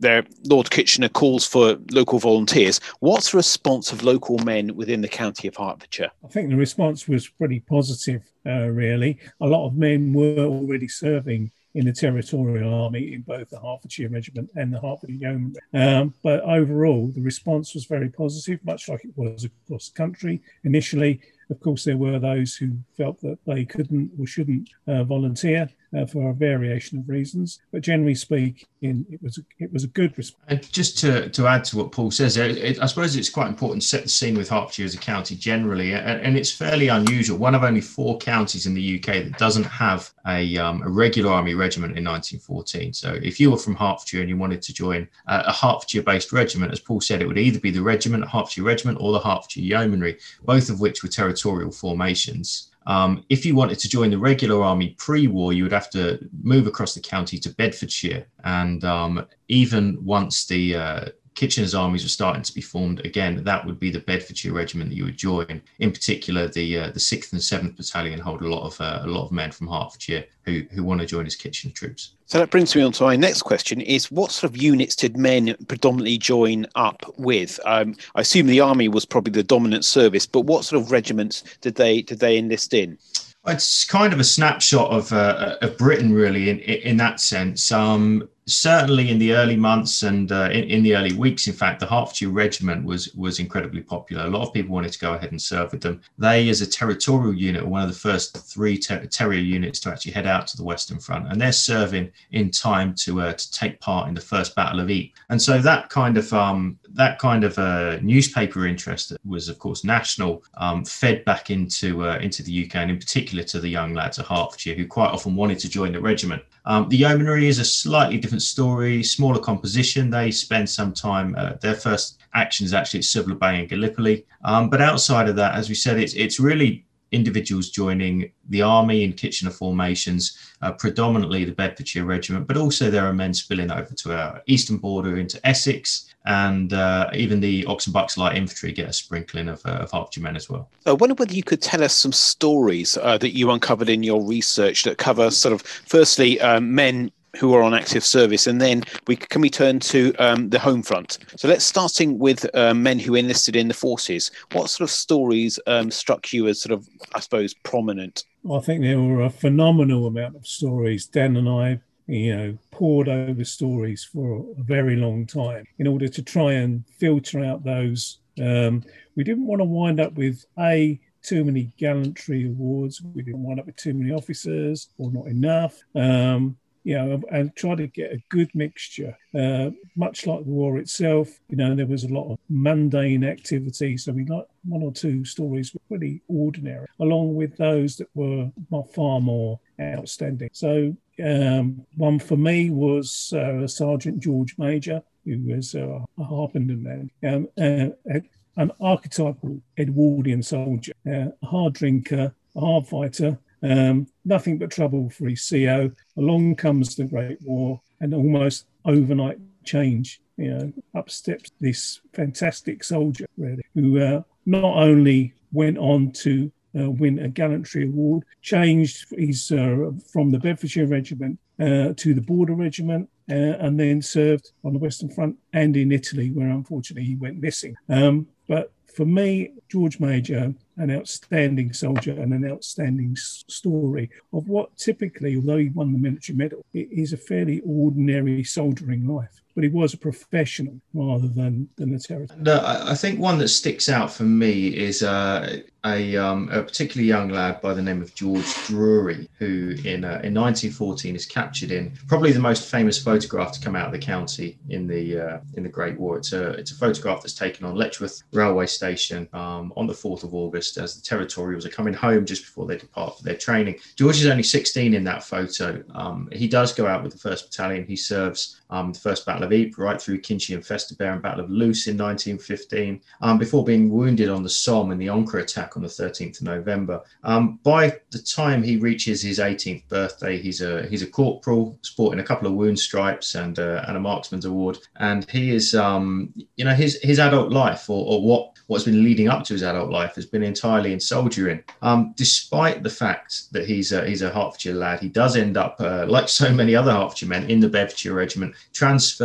Lord 0.47 0.69
Kitchener 0.69 1.09
calls 1.09 1.47
for 1.47 1.77
local 1.91 2.19
volunteers, 2.19 2.79
what's 2.99 3.31
the 3.31 3.37
response 3.37 3.91
of 3.91 4.03
local 4.03 4.37
men 4.39 4.75
within 4.75 5.01
the 5.01 5.07
county 5.07 5.47
of 5.47 5.55
Hertfordshire? 5.55 6.11
I 6.23 6.27
think 6.27 6.49
the 6.49 6.57
response 6.57 7.07
was 7.07 7.27
pretty 7.27 7.61
positive, 7.61 8.21
uh, 8.45 8.67
really. 8.67 9.19
A 9.41 9.47
lot 9.47 9.65
of 9.65 9.75
men 9.75 10.13
were 10.13 10.45
already 10.45 10.87
serving 10.87 11.51
in 11.75 11.85
the 11.85 11.93
Territorial 11.93 12.71
Army 12.71 13.13
in 13.13 13.21
both 13.21 13.49
the 13.49 13.59
Hertfordshire 13.59 14.09
Regiment 14.09 14.51
and 14.55 14.71
the 14.71 14.79
Hertfordshire 14.79 15.15
Yeomanry. 15.15 15.55
Um, 15.73 16.13
but 16.21 16.41
overall, 16.41 17.07
the 17.07 17.21
response 17.21 17.73
was 17.73 17.85
very 17.85 18.09
positive, 18.09 18.63
much 18.63 18.89
like 18.89 19.03
it 19.03 19.11
was 19.15 19.45
across 19.45 19.89
the 19.89 19.97
country. 19.97 20.41
Initially, 20.65 21.21
of 21.49 21.59
course, 21.61 21.83
there 21.83 21.97
were 21.97 22.19
those 22.19 22.55
who 22.55 22.77
felt 22.95 23.19
that 23.21 23.39
they 23.47 23.65
couldn't 23.65 24.11
or 24.19 24.27
shouldn't 24.27 24.69
uh, 24.87 25.03
volunteer 25.03 25.69
uh, 25.95 26.05
for 26.05 26.29
a 26.29 26.33
variation 26.33 26.99
of 26.99 27.07
reasons. 27.07 27.59
But 27.71 27.81
generally 27.81 28.15
speaking, 28.15 29.05
it 29.09 29.21
was 29.21 29.39
it 29.59 29.71
was 29.71 29.83
a 29.83 29.87
good 29.87 30.17
response. 30.17 30.43
And 30.47 30.71
just 30.71 30.97
to, 30.99 31.29
to 31.29 31.47
add 31.47 31.63
to 31.65 31.77
what 31.77 31.91
Paul 31.91 32.11
says, 32.11 32.37
it, 32.37 32.57
it, 32.57 32.81
I 32.81 32.85
suppose 32.85 33.15
it's 33.15 33.29
quite 33.29 33.47
important 33.47 33.81
to 33.81 33.87
set 33.87 34.03
the 34.03 34.09
scene 34.09 34.35
with 34.35 34.49
Hertfordshire 34.49 34.85
as 34.85 34.95
a 34.95 34.97
county 34.97 35.35
generally, 35.35 35.93
and, 35.93 36.21
and, 36.21 36.37
it's 36.37 36.51
fairly 36.51 36.87
unusual. 36.87 37.37
One 37.37 37.55
of 37.55 37.63
only 37.63 37.81
four 37.81 38.17
counties 38.17 38.65
in 38.65 38.73
the 38.73 38.99
UK 38.99 39.23
that 39.23 39.37
doesn't 39.37 39.65
have 39.65 40.11
a, 40.27 40.57
um, 40.57 40.81
a 40.81 40.89
regular 40.89 41.31
army 41.31 41.53
regiment 41.53 41.97
in 41.97 42.03
1914. 42.03 42.93
So 42.93 43.19
if 43.21 43.39
you 43.39 43.51
were 43.51 43.57
from 43.57 43.75
Hertfordshire 43.75 44.21
and 44.21 44.29
you 44.29 44.37
wanted 44.37 44.61
to 44.63 44.73
join 44.73 45.07
uh, 45.27 45.43
a 45.45 45.53
Hertfordshire-based 45.53 46.31
regiment, 46.31 46.71
as 46.71 46.79
Paul 46.79 47.01
said, 47.01 47.21
it 47.21 47.27
would 47.27 47.37
either 47.37 47.59
be 47.59 47.71
the 47.71 47.81
regiment, 47.81 48.23
Hertfordshire 48.25 48.63
Regiment, 48.63 48.97
or 48.99 49.13
the 49.13 49.19
Hertfordshire 49.19 49.63
Yeomanry, 49.63 50.17
both 50.43 50.69
of 50.69 50.79
which 50.79 51.03
were 51.03 51.09
territorial 51.09 51.71
formations. 51.71 52.69
Um, 52.85 53.23
if 53.29 53.45
you 53.45 53.55
wanted 53.55 53.79
to 53.79 53.89
join 53.89 54.09
the 54.09 54.17
regular 54.17 54.63
army 54.63 54.95
pre-war, 54.97 55.53
you 55.53 55.63
would 55.63 55.71
have 55.71 55.89
to 55.91 56.19
move 56.41 56.67
across 56.67 56.93
the 56.93 57.01
county 57.01 57.37
to 57.39 57.49
Bedfordshire, 57.49 58.25
and 58.43 58.83
um, 58.83 59.25
even 59.47 60.03
once 60.03 60.45
the 60.45 60.75
uh, 60.75 61.05
Kitchener's 61.35 61.73
armies 61.73 62.03
were 62.03 62.09
starting 62.09 62.43
to 62.43 62.53
be 62.53 62.61
formed 62.61 63.05
again, 63.05 63.43
that 63.43 63.65
would 63.65 63.79
be 63.79 63.89
the 63.89 63.99
Bedfordshire 63.99 64.53
regiment 64.53 64.89
that 64.89 64.95
you 64.95 65.05
would 65.05 65.17
join. 65.17 65.61
In 65.79 65.91
particular, 65.91 66.47
the 66.47 66.79
uh, 66.79 66.91
the 66.91 66.99
sixth 66.99 67.33
and 67.33 67.41
seventh 67.41 67.75
battalion 67.77 68.19
hold 68.19 68.41
a 68.41 68.47
lot 68.47 68.65
of 68.65 68.79
uh, 68.79 69.01
a 69.03 69.07
lot 69.07 69.25
of 69.25 69.31
men 69.31 69.51
from 69.51 69.67
Hertfordshire 69.67 70.25
who 70.43 70.63
who 70.71 70.83
want 70.83 71.01
to 71.01 71.07
join 71.07 71.25
as 71.25 71.35
Kitchener 71.35 71.73
troops. 71.73 72.13
So 72.25 72.39
that 72.39 72.49
brings 72.49 72.75
me 72.75 72.81
on 72.81 72.91
to 72.93 73.03
my 73.03 73.15
next 73.15 73.43
question: 73.43 73.81
Is 73.81 74.11
what 74.11 74.31
sort 74.31 74.51
of 74.51 74.61
units 74.61 74.95
did 74.95 75.17
men 75.17 75.55
predominantly 75.67 76.17
join 76.17 76.65
up 76.75 77.03
with? 77.17 77.59
Um, 77.65 77.95
I 78.15 78.21
assume 78.21 78.47
the 78.47 78.59
army 78.59 78.87
was 78.87 79.05
probably 79.05 79.31
the 79.31 79.43
dominant 79.43 79.85
service, 79.85 80.25
but 80.25 80.41
what 80.41 80.65
sort 80.65 80.81
of 80.81 80.91
regiments 80.91 81.43
did 81.61 81.75
they 81.75 82.01
did 82.01 82.19
they 82.19 82.37
enlist 82.37 82.73
in? 82.73 82.97
It's 83.45 83.83
kind 83.83 84.13
of 84.13 84.21
a 84.21 84.23
snapshot 84.23 84.89
of, 84.89 85.11
uh, 85.11 85.57
of 85.61 85.77
Britain, 85.77 86.13
really, 86.13 86.49
in 86.49 86.59
in 86.59 86.97
that 86.97 87.19
sense. 87.19 87.71
Um, 87.71 88.29
certainly 88.45 89.09
in 89.09 89.19
the 89.19 89.33
early 89.33 89.55
months 89.55 90.03
and 90.03 90.31
uh, 90.31 90.49
in, 90.51 90.63
in, 90.65 90.83
the 90.83 90.95
early 90.95 91.13
weeks, 91.13 91.47
in 91.47 91.53
fact, 91.53 91.79
the 91.79 91.85
Hertfordshire 91.85 92.29
Regiment 92.29 92.85
was 92.85 93.13
was 93.15 93.39
incredibly 93.39 93.81
popular. 93.81 94.25
A 94.25 94.29
lot 94.29 94.45
of 94.45 94.53
people 94.53 94.73
wanted 94.73 94.91
to 94.91 94.99
go 94.99 95.13
ahead 95.13 95.31
and 95.31 95.41
serve 95.41 95.71
with 95.71 95.81
them. 95.81 96.01
They, 96.17 96.49
as 96.49 96.61
a 96.61 96.67
territorial 96.67 97.33
unit, 97.33 97.63
were 97.63 97.69
one 97.69 97.83
of 97.83 97.89
the 97.89 97.95
first 97.95 98.37
three 98.37 98.77
ter- 98.77 99.05
terrier 99.05 99.39
units 99.39 99.79
to 99.81 99.89
actually 99.89 100.13
head 100.13 100.27
out 100.27 100.47
to 100.47 100.57
the 100.57 100.63
Western 100.63 100.99
Front, 100.99 101.31
and 101.31 101.39
they're 101.39 101.51
serving 101.51 102.11
in 102.31 102.51
time 102.51 102.93
to 102.95 103.21
uh, 103.21 103.33
to 103.33 103.51
take 103.51 103.79
part 103.79 104.07
in 104.07 104.13
the 104.13 104.21
First 104.21 104.55
Battle 104.55 104.79
of 104.79 104.89
Ypres. 104.89 105.11
And 105.29 105.41
so 105.41 105.59
that 105.59 105.89
kind 105.89 106.17
of 106.17 106.31
um, 106.33 106.77
that 106.93 107.19
kind 107.19 107.43
of 107.43 107.57
uh, 107.57 107.99
newspaper 108.01 108.67
interest 108.67 109.13
was, 109.25 109.49
of 109.49 109.59
course, 109.59 109.83
national, 109.83 110.43
um, 110.55 110.85
fed 110.85 111.23
back 111.25 111.49
into 111.49 112.07
uh, 112.07 112.17
into 112.17 112.43
the 112.43 112.65
UK, 112.65 112.75
and 112.75 112.91
in 112.91 112.97
particular 112.97 113.43
to 113.45 113.59
the 113.59 113.69
young 113.69 113.93
lads 113.93 114.19
at 114.19 114.25
Hertfordshire, 114.25 114.75
who 114.75 114.87
quite 114.87 115.11
often 115.11 115.35
wanted 115.35 115.59
to 115.59 115.69
join 115.69 115.93
the 115.93 116.01
regiment. 116.01 116.43
Um, 116.65 116.87
the 116.89 116.97
Yeomanry 116.97 117.47
is 117.47 117.59
a 117.59 117.65
slightly 117.65 118.17
different 118.17 118.41
story, 118.41 119.03
smaller 119.03 119.39
composition. 119.39 120.09
They 120.09 120.31
spend 120.31 120.69
some 120.69 120.93
time, 120.93 121.35
uh, 121.37 121.53
their 121.61 121.75
first 121.75 122.19
action 122.33 122.65
is 122.65 122.73
actually 122.73 122.99
at 122.99 123.05
Suvla 123.05 123.37
Bay 123.37 123.59
and 123.59 123.69
Gallipoli. 123.69 124.25
Um, 124.45 124.69
but 124.69 124.81
outside 124.81 125.27
of 125.27 125.35
that, 125.35 125.55
as 125.55 125.69
we 125.69 125.75
said, 125.75 125.99
it's, 125.99 126.13
it's 126.13 126.39
really 126.39 126.85
individuals 127.13 127.69
joining 127.69 128.31
the 128.49 128.61
army 128.61 129.03
in 129.03 129.13
Kitchener 129.13 129.51
formations, 129.51 130.37
uh, 130.61 130.71
predominantly 130.73 131.45
the 131.45 131.51
Bedfordshire 131.51 132.05
Regiment, 132.05 132.47
but 132.47 132.57
also 132.57 132.89
there 132.89 133.05
are 133.05 133.13
men 133.13 133.33
spilling 133.33 133.71
over 133.71 133.93
to 133.93 134.17
our 134.17 134.41
eastern 134.47 134.77
border 134.77 135.17
into 135.17 135.39
Essex, 135.47 136.13
and 136.25 136.73
uh, 136.73 137.09
even 137.13 137.39
the 137.39 137.65
Ox 137.65 137.85
and 137.87 137.93
Bucks 137.93 138.17
Light 138.17 138.35
Infantry 138.35 138.71
get 138.71 138.89
a 138.89 138.93
sprinkling 138.93 139.49
of, 139.49 139.65
uh, 139.65 139.83
of 139.83 139.91
Hertfordshire 139.91 140.23
men 140.23 140.35
as 140.35 140.49
well. 140.49 140.69
I 140.85 140.93
wonder 140.93 141.15
whether 141.15 141.33
you 141.33 141.43
could 141.43 141.61
tell 141.61 141.83
us 141.83 141.93
some 141.93 142.13
stories 142.13 142.97
uh, 142.97 143.17
that 143.17 143.35
you 143.35 143.51
uncovered 143.51 143.89
in 143.89 144.03
your 144.03 144.21
research 144.21 144.83
that 144.83 144.97
cover 144.97 145.31
sort 145.31 145.53
of, 145.53 145.61
firstly, 145.61 146.39
um, 146.41 146.73
men 146.73 147.11
who 147.37 147.53
are 147.53 147.63
on 147.63 147.73
active 147.73 148.03
service, 148.03 148.47
and 148.47 148.61
then 148.61 148.83
we 149.07 149.15
can 149.15 149.41
we 149.41 149.49
turn 149.49 149.79
to 149.79 150.13
um, 150.19 150.49
the 150.49 150.59
home 150.59 150.83
front. 150.83 151.17
So 151.35 151.47
let's 151.47 151.65
starting 151.65 152.19
with 152.19 152.45
uh, 152.55 152.73
men 152.73 152.99
who 152.99 153.15
enlisted 153.15 153.55
in 153.55 153.67
the 153.67 153.73
forces. 153.73 154.31
What 154.51 154.69
sort 154.69 154.87
of 154.87 154.91
stories 154.91 155.59
um, 155.67 155.91
struck 155.91 156.31
you 156.33 156.47
as 156.47 156.61
sort 156.61 156.73
of, 156.73 156.87
I 157.15 157.19
suppose, 157.19 157.53
prominent? 157.63 158.25
Well, 158.43 158.59
I 158.59 158.63
think 158.63 158.81
there 158.81 158.99
were 158.99 159.21
a 159.21 159.29
phenomenal 159.29 160.07
amount 160.07 160.35
of 160.35 160.45
stories. 160.45 161.07
Dan 161.07 161.37
and 161.37 161.49
I, 161.49 161.79
you 162.07 162.35
know, 162.35 162.57
poured 162.71 163.09
over 163.09 163.43
stories 163.43 164.03
for 164.03 164.45
a 164.59 164.63
very 164.63 164.95
long 164.95 165.25
time 165.25 165.65
in 165.79 165.87
order 165.87 166.07
to 166.07 166.21
try 166.21 166.53
and 166.53 166.83
filter 166.99 167.43
out 167.43 167.63
those 167.63 168.19
Um, 168.41 168.83
we 169.15 169.23
didn't 169.23 169.45
want 169.45 169.59
to 169.59 169.65
wind 169.65 169.99
up 169.99 170.13
with 170.13 170.45
a 170.57 170.99
too 171.21 171.43
many 171.45 171.71
gallantry 171.77 172.47
awards. 172.47 173.01
We 173.01 173.21
didn't 173.21 173.43
wind 173.43 173.59
up 173.59 173.65
with 173.65 173.75
too 173.75 173.93
many 173.93 174.11
officers 174.11 174.89
or 174.97 175.11
not 175.11 175.27
enough. 175.27 175.79
Um, 175.95 176.57
you 176.83 176.95
know, 176.95 177.21
and 177.31 177.55
try 177.55 177.75
to 177.75 177.87
get 177.87 178.11
a 178.11 178.23
good 178.29 178.49
mixture. 178.53 179.17
Uh, 179.33 179.71
much 179.95 180.27
like 180.27 180.43
the 180.43 180.51
war 180.51 180.77
itself, 180.77 181.29
you 181.49 181.57
know, 181.57 181.75
there 181.75 181.85
was 181.85 182.03
a 182.03 182.13
lot 182.13 182.31
of 182.31 182.39
mundane 182.49 183.23
activity. 183.23 183.97
So 183.97 184.11
we 184.11 184.23
got 184.23 184.47
one 184.65 184.83
or 184.83 184.91
two 184.91 185.25
stories 185.25 185.73
were 185.73 185.81
pretty 185.87 186.21
ordinary, 186.27 186.87
along 186.99 187.35
with 187.35 187.55
those 187.57 187.97
that 187.97 188.09
were 188.13 188.51
far 188.93 189.21
more 189.21 189.59
outstanding. 189.79 190.49
So 190.53 190.95
um, 191.23 191.85
one 191.95 192.19
for 192.19 192.37
me 192.37 192.69
was 192.69 193.33
uh, 193.33 193.67
Sergeant 193.67 194.21
George 194.21 194.55
Major, 194.57 195.01
who 195.25 195.39
was 195.45 195.75
uh, 195.75 195.99
a 196.17 196.23
Harpenden 196.23 196.83
man, 196.83 197.09
um, 197.23 197.47
uh, 197.57 198.19
an 198.57 198.71
archetypal 198.79 199.61
Edwardian 199.77 200.43
soldier, 200.43 200.93
uh, 201.07 201.29
a 201.41 201.45
hard 201.45 201.73
drinker, 201.73 202.33
a 202.55 202.59
hard 202.59 202.87
fighter, 202.87 203.37
um, 203.63 204.07
nothing 204.25 204.57
but 204.57 204.71
trouble 204.71 205.09
for 205.09 205.27
his 205.27 205.47
CO. 205.47 205.91
Along 206.17 206.55
comes 206.55 206.95
the 206.95 207.05
Great 207.05 207.41
War, 207.41 207.81
and 207.99 208.13
almost 208.13 208.65
overnight 208.85 209.39
change. 209.63 210.19
You 210.37 210.51
know, 210.51 210.73
up 210.95 211.09
steps 211.09 211.51
this 211.59 212.01
fantastic 212.13 212.83
soldier, 212.83 213.25
really, 213.37 213.63
who 213.73 213.99
uh, 213.99 214.21
not 214.45 214.77
only 214.77 215.33
went 215.51 215.77
on 215.77 216.11
to 216.11 216.51
uh, 216.79 216.89
win 216.89 217.19
a 217.19 217.29
gallantry 217.29 217.85
award, 217.85 218.23
changed 218.41 219.05
his 219.17 219.51
uh, 219.51 219.91
from 220.11 220.31
the 220.31 220.39
Bedfordshire 220.39 220.87
Regiment 220.87 221.39
uh, 221.59 221.93
to 221.95 222.13
the 222.13 222.21
Border 222.21 222.55
Regiment, 222.55 223.09
uh, 223.29 223.33
and 223.33 223.79
then 223.79 224.01
served 224.01 224.51
on 224.63 224.73
the 224.73 224.79
Western 224.79 225.09
Front 225.09 225.37
and 225.53 225.77
in 225.77 225.91
Italy, 225.91 226.31
where 226.31 226.49
unfortunately 226.49 227.07
he 227.07 227.15
went 227.15 227.39
missing. 227.39 227.75
Um, 227.89 228.27
but 228.47 228.71
for 228.93 229.05
me, 229.05 229.51
George 229.69 229.99
Major, 229.99 230.53
an 230.77 230.91
outstanding 230.91 231.71
soldier 231.73 232.19
and 232.19 232.33
an 232.33 232.49
outstanding 232.49 233.15
story 233.15 234.09
of 234.31 234.47
what 234.47 234.75
typically, 234.77 235.35
although 235.35 235.57
he 235.57 235.69
won 235.69 235.93
the 235.93 235.99
military 235.99 236.35
medal, 236.35 236.65
it 236.73 236.87
is 236.91 237.13
a 237.13 237.17
fairly 237.17 237.61
ordinary 237.65 238.43
soldiering 238.43 239.07
life 239.07 239.42
but 239.55 239.63
he 239.63 239.69
was 239.69 239.93
a 239.93 239.97
professional 239.97 240.79
rather 240.93 241.27
than 241.27 241.69
than 241.75 241.93
a 241.93 241.99
terrorist. 241.99 242.35
No, 242.37 242.61
I 242.65 242.95
think 242.95 243.19
one 243.19 243.37
that 243.39 243.49
sticks 243.49 243.89
out 243.89 244.11
for 244.11 244.23
me 244.23 244.67
is 244.67 245.03
uh, 245.03 245.61
a, 245.85 246.15
um, 246.15 246.49
a 246.51 246.63
particularly 246.63 247.07
young 247.07 247.29
lad 247.29 247.59
by 247.61 247.73
the 247.73 247.81
name 247.81 248.01
of 248.01 248.15
George 248.15 248.45
Drury, 248.65 249.29
who 249.37 249.75
in 249.83 250.05
uh, 250.05 250.21
in 250.23 250.33
1914 250.33 251.15
is 251.15 251.25
captured 251.25 251.71
in 251.71 251.91
probably 252.07 252.31
the 252.31 252.39
most 252.39 252.69
famous 252.69 253.01
photograph 253.01 253.51
to 253.53 253.59
come 253.59 253.75
out 253.75 253.87
of 253.87 253.91
the 253.91 253.99
county 253.99 254.57
in 254.69 254.87
the 254.87 255.19
uh, 255.19 255.39
in 255.55 255.63
the 255.63 255.69
Great 255.69 255.99
War. 255.99 256.17
It's 256.17 256.33
a 256.33 256.51
it's 256.51 256.71
a 256.71 256.75
photograph 256.75 257.21
that's 257.21 257.33
taken 257.33 257.65
on 257.65 257.75
Letchworth 257.75 258.23
railway 258.31 258.65
station 258.65 259.27
um, 259.33 259.73
on 259.75 259.87
the 259.87 259.93
4th 259.93 260.23
of 260.23 260.33
August 260.33 260.77
as 260.77 260.95
the 260.95 261.01
territorials 261.01 261.65
are 261.65 261.69
coming 261.69 261.93
home 261.93 262.25
just 262.25 262.43
before 262.43 262.65
they 262.65 262.77
depart 262.77 263.17
for 263.17 263.23
their 263.23 263.37
training. 263.37 263.77
George 263.95 264.17
is 264.17 264.27
only 264.27 264.43
16 264.43 264.93
in 264.93 265.03
that 265.03 265.23
photo. 265.23 265.83
Um, 265.93 266.29
he 266.31 266.47
does 266.47 266.73
go 266.73 266.87
out 266.87 267.03
with 267.03 267.11
the 267.11 267.19
first 267.19 267.49
battalion. 267.49 267.85
He 267.85 267.95
serves 267.95 268.61
um, 268.69 268.93
the 268.93 268.99
First 268.99 269.25
Battle 269.25 269.42
of 269.43 269.51
Ypres, 269.51 269.77
right 269.77 270.01
through 270.01 270.21
Cuinchy 270.21 270.53
and 270.53 270.63
Festubert 270.63 271.13
and 271.13 271.21
Battle 271.21 271.43
of 271.43 271.49
Loos 271.49 271.87
in 271.87 271.97
1915, 271.97 273.01
um, 273.21 273.37
before 273.37 273.63
being 273.63 273.89
wounded 273.89 274.29
on 274.29 274.43
the 274.43 274.49
Somme 274.49 274.91
in 274.91 274.97
the 274.97 275.07
Ancre 275.07 275.41
attack 275.41 275.75
on 275.75 275.83
the 275.83 275.89
13th 275.89 276.37
of 276.37 276.43
November. 276.43 277.01
Um, 277.23 277.59
by 277.63 277.99
the 278.11 278.19
time 278.19 278.63
he 278.63 278.77
reaches 278.77 279.21
his 279.21 279.39
18th 279.39 279.87
birthday, 279.87 280.37
he's 280.37 280.61
a 280.61 280.87
he's 280.87 281.01
a 281.01 281.07
corporal, 281.07 281.77
sporting 281.81 282.19
a 282.19 282.23
couple 282.23 282.47
of 282.47 282.53
wound 282.53 282.79
stripes 282.79 283.35
and 283.35 283.59
uh, 283.59 283.83
and 283.87 283.97
a 283.97 283.99
marksman's 283.99 284.45
award, 284.45 284.79
and 284.97 285.29
he 285.29 285.51
is 285.51 285.75
um, 285.75 286.33
you 286.55 286.65
know 286.65 286.73
his 286.73 287.01
his 287.01 287.19
adult 287.19 287.51
life 287.51 287.89
or, 287.89 288.05
or 288.05 288.21
what 288.21 288.53
what's 288.67 288.85
been 288.85 289.03
leading 289.03 289.27
up 289.27 289.43
to 289.43 289.53
his 289.53 289.63
adult 289.63 289.89
life 289.89 290.15
has 290.15 290.25
been 290.25 290.43
entirely 290.43 290.93
in 290.93 290.99
soldiering. 290.99 291.63
Um, 291.81 292.13
despite 292.15 292.83
the 292.83 292.89
fact 292.89 293.51
that 293.51 293.67
he's 293.67 293.91
a, 293.91 294.05
he's 294.07 294.21
a 294.21 294.29
Hertfordshire 294.29 294.73
lad, 294.73 294.99
he 294.99 295.09
does 295.09 295.35
end 295.35 295.57
up, 295.57 295.75
uh, 295.79 296.05
like 296.07 296.29
so 296.29 296.51
many 296.51 296.75
other 296.75 296.91
Hertfordshire 296.91 297.29
men, 297.29 297.49
in 297.49 297.59
the 297.59 297.69
Bedfordshire 297.69 298.13
Regiment, 298.13 298.55
transferred 298.73 299.23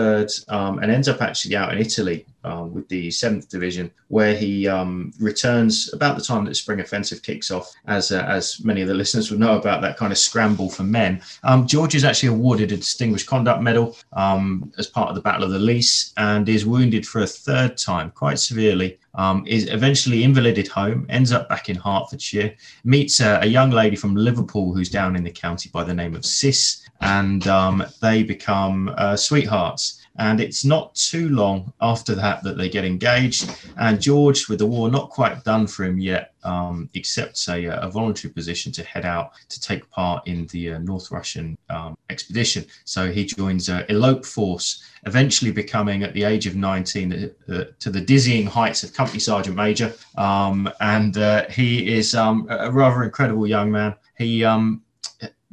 um, 0.49 0.79
and 0.79 0.91
ends 0.91 1.09
up 1.09 1.23
actually 1.23 1.57
out 1.57 1.73
in 1.73 1.79
Italy 1.79 2.27
um, 2.45 2.73
with 2.73 2.89
the 2.89 3.09
7th 3.09 3.49
Division, 3.49 3.91
where 4.09 4.35
he 4.35 4.69
um, 4.69 5.13
returns 5.21 5.93
about 5.93 6.17
the 6.17 6.25
time 6.25 6.45
that 6.45 6.51
the 6.51 6.55
spring 6.55 6.81
offensive 6.81 7.23
kicks 7.23 7.51
off, 7.51 7.73
as, 7.87 8.13
uh, 8.13 8.25
as 8.29 8.63
many 8.65 8.81
of 8.81 8.89
the 8.89 8.95
listeners 8.95 9.31
will 9.31 9.39
know 9.39 9.59
about 9.59 9.83
that 9.83 9.97
kind 9.97 10.13
of 10.13 10.19
scramble 10.19 10.71
for 10.71 10.83
men. 10.83 11.21
Um, 11.45 11.67
George 11.67 11.95
is 11.95 12.05
actually 12.05 12.31
awarded 12.31 12.73
a 12.73 12.77
Distinguished 12.77 13.27
Conduct 13.27 13.63
Medal 13.63 13.97
um, 14.13 14.73
as 14.79 14.87
part 14.87 15.09
of 15.09 15.15
the 15.15 15.21
Battle 15.21 15.45
of 15.45 15.51
the 15.51 15.59
Lys 15.59 16.13
and 16.17 16.49
is 16.49 16.65
wounded 16.65 17.07
for 17.07 17.21
a 17.23 17.27
third 17.27 17.77
time, 17.77 18.11
quite 18.13 18.39
severely. 18.39 18.99
Um, 19.15 19.45
is 19.49 19.69
eventually 19.69 20.23
invalided 20.23 20.69
home, 20.69 21.05
ends 21.09 21.33
up 21.33 21.49
back 21.49 21.69
in 21.69 21.75
Hertfordshire, 21.75 22.55
meets 22.85 23.19
a, 23.19 23.41
a, 23.43 23.47
young 23.47 23.71
lady 23.71 23.97
from 23.97 24.15
Liverpool 24.15 24.73
who's 24.73 24.91
down 24.91 25.17
in 25.17 25.25
the 25.25 25.31
county 25.31 25.71
by 25.73 25.83
the 25.83 25.95
name 25.95 26.15
of 26.15 26.25
Sis, 26.25 26.88
and 27.01 27.47
um, 27.47 27.85
they 28.01 28.23
become 28.23 28.93
uh, 28.97 29.17
sweethearts. 29.17 30.03
And 30.21 30.41
it's 30.41 30.65
not 30.65 30.97
too 30.97 31.29
long 31.29 31.73
after 31.81 32.13
that 32.17 32.43
that 32.43 32.59
they 32.59 32.69
get 32.69 32.85
engaged. 32.85 33.55
And 33.77 34.01
George, 34.01 34.49
with 34.49 34.59
the 34.59 34.67
war 34.67 34.91
not 34.91 35.11
quite 35.11 35.45
done 35.45 35.69
for 35.69 35.85
him 35.85 36.01
yet, 36.01 36.35
um, 36.43 36.91
accepts 36.97 37.49
a, 37.49 37.67
a, 37.67 37.89
voluntary 37.89 38.33
position 38.33 38.73
to 38.73 38.83
head 38.83 39.05
out 39.05 39.31
to 39.49 39.61
take 39.61 39.89
part 39.91 40.27
in 40.27 40.47
the 40.49 40.73
uh, 40.73 40.79
North 40.79 41.13
Russian 41.13 41.57
um, 41.71 41.97
expedition. 42.11 42.65
So 42.85 43.13
he 43.13 43.27
joins 43.27 43.69
a 43.69 43.87
Elope 43.93 44.27
force, 44.27 44.83
eventually 45.07 45.53
becoming, 45.53 46.03
at 46.03 46.15
the 46.15 46.25
age 46.25 46.47
of 46.47 46.57
19, 46.57 47.31
uh, 47.49 47.65
to 47.79 47.91
the 47.91 48.01
dizzying 48.01 48.47
heights 48.47 48.83
of 48.83 48.93
Company 48.93 49.21
Sergeant 49.21 49.55
Major. 49.55 49.93
Um, 50.17 50.69
and 50.81 51.17
uh, 51.17 51.49
he 51.49 51.95
is 51.95 52.17
um, 52.17 52.47
a 52.51 52.73
rather 52.73 53.05
incredible 53.05 53.47
young 53.47 53.71
man. 53.71 53.95
He 54.17 54.45
um, 54.45 54.83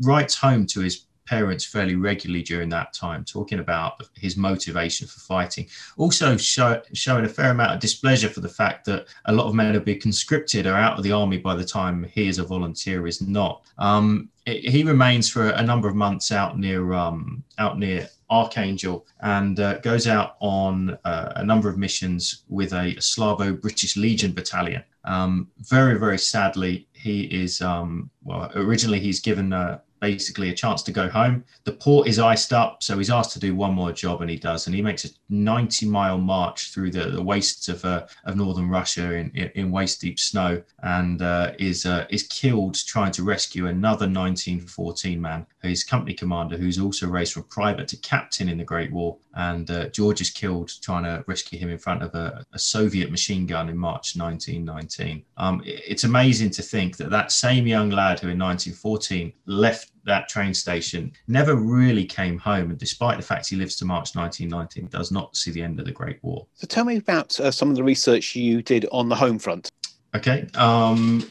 writes 0.02 0.36
home 0.36 0.66
to 0.68 0.82
his 0.82 1.06
parents 1.26 1.66
fairly 1.66 1.96
regularly 1.96 2.44
during 2.44 2.70
that 2.70 2.94
time, 2.94 3.24
talking 3.24 3.60
about 3.60 4.02
his 4.16 4.38
motivation 4.38 5.08
for 5.08 5.20
fighting. 5.20 5.68
Also, 5.98 6.38
show, 6.38 6.82
showing 6.94 7.26
a 7.26 7.30
fair 7.30 7.52
amount 7.52 7.74
of 7.74 7.80
displeasure 7.80 8.30
for 8.30 8.42
the 8.42 8.50
fact 8.50 8.86
that 8.86 9.08
a 9.26 9.34
lot 9.34 9.48
of 9.48 9.56
men 9.56 9.74
have 9.74 9.86
been 9.86 10.00
conscripted 10.00 10.68
or 10.68 10.76
out 10.76 10.98
of 10.98 11.04
the 11.04 11.12
army 11.12 11.38
by 11.38 11.56
the 11.56 11.66
time 11.66 12.04
he, 12.04 12.28
as 12.28 12.40
a 12.40 12.44
volunteer, 12.44 13.08
is 13.08 13.22
not. 13.22 13.64
Um, 13.78 14.30
it, 14.46 14.70
he 14.70 14.84
remains 14.84 15.30
for 15.30 15.50
a 15.50 15.64
number 15.64 15.88
of 15.88 15.96
months 15.96 16.32
out 16.32 16.58
near 16.58 16.94
um, 16.94 17.44
out 17.58 17.80
near 17.80 18.08
Archangel 18.30 19.06
and 19.22 19.60
uh, 19.60 19.80
goes 19.80 20.08
out 20.08 20.36
on 20.40 20.98
uh, 21.06 21.34
a 21.36 21.46
number 21.46 21.70
of 21.70 21.78
missions 21.78 22.44
with 22.50 22.74
a, 22.74 22.90
a 22.90 22.96
Slavo 22.96 23.60
British 23.60 23.98
Legion 23.98 24.32
battalion. 24.32 24.84
Um, 25.04 25.50
very, 25.60 26.00
very 26.00 26.18
sadly, 26.18 26.88
he 26.94 27.24
is 27.26 27.62
um, 27.62 28.10
well. 28.24 28.52
Originally, 28.56 29.00
he's 29.00 29.20
given 29.20 29.54
a, 29.54 29.82
basically 30.06 30.50
a 30.50 30.54
chance 30.54 30.84
to 30.84 30.92
go 30.92 31.10
home. 31.10 31.44
The 31.64 31.72
port 31.72 32.08
is 32.08 32.20
iced 32.20 32.54
up, 32.54 32.84
so 32.84 32.98
he's 33.00 33.10
asked 33.10 33.32
to 33.32 33.40
do 33.40 33.56
one 33.56 33.74
more 33.74 33.92
job, 33.92 34.22
and 34.22 34.30
he 34.30 34.38
does. 34.38 34.68
And 34.68 34.76
he 34.76 34.82
makes 34.84 35.04
a 35.04 35.10
90 35.30 35.88
mile 35.88 36.20
march 36.20 36.72
through 36.72 36.92
the, 36.92 37.06
the 37.10 37.24
wastes 37.24 37.70
of, 37.70 37.84
uh, 37.84 38.06
of 38.26 38.36
northern 38.36 38.70
Russia 38.70 39.14
in, 39.14 39.32
in, 39.32 39.72
waist 39.72 40.02
deep 40.02 40.20
snow, 40.20 40.62
and 40.84 41.24
uh, 41.24 41.54
is 41.58 41.88
uh, 41.88 42.06
is 42.12 42.24
killed 42.24 42.76
trying 42.76 43.12
to 43.14 43.24
rescue 43.24 43.66
another 43.66 44.06
1914 44.06 45.20
man, 45.20 45.48
his 45.64 45.84
company 45.84 46.14
commander, 46.14 46.56
who's 46.56 46.80
also 46.80 47.08
raised 47.08 47.34
from 47.34 47.44
private 47.44 47.88
to 47.88 47.98
captain 47.98 48.48
in 48.48 48.60
the 48.60 48.64
Great 48.64 48.92
War. 48.92 49.18
And 49.34 49.70
uh, 49.72 49.90
George 49.90 50.22
is 50.22 50.30
killed 50.30 50.72
trying 50.82 51.06
to 51.06 51.24
rescue 51.28 51.58
him 51.58 51.70
in 51.70 51.80
front 51.80 52.04
of 52.04 52.14
a, 52.14 52.46
a 52.54 52.60
Soviet 52.60 53.10
machine 53.10 53.48
gun 53.48 53.70
in 53.70 53.78
March 53.78 54.16
1919. 54.16 55.26
Um, 55.38 55.62
it's 55.66 56.04
amazing 56.04 56.52
to 56.52 56.62
think 56.62 56.98
that 56.98 57.10
that 57.10 57.32
same 57.32 57.66
young 57.66 57.90
lad 57.90 58.20
who 58.20 58.30
in 58.30 58.40
1914 58.40 59.34
left 59.48 59.92
that 60.06 60.30
train 60.30 60.54
station, 60.54 61.12
never 61.28 61.56
really 61.56 62.06
came 62.06 62.38
home. 62.38 62.70
And 62.70 62.80
despite 62.80 63.18
the 63.18 63.24
fact 63.24 63.50
he 63.50 63.56
lives 63.56 63.76
to 63.78 63.86
March 63.86 64.16
1919, 64.16 64.88
does 64.88 65.12
not 65.12 65.36
see 65.36 65.52
the 65.52 65.62
end 65.62 65.80
of 65.80 65.86
the 65.86 65.92
Great 65.92 66.24
War. 66.24 66.46
So 66.54 66.68
tell 66.68 66.86
me 66.86 66.98
about 66.98 67.40
uh, 67.40 67.52
some 67.52 67.70
of 67.70 67.76
the 67.76 67.84
research 67.84 68.36
you 68.36 68.62
did 68.62 68.86
on 68.92 69.10
the 69.10 69.16
home 69.16 69.40
front. 69.40 69.72
Okay. 70.16 70.48
Um, 70.56 71.30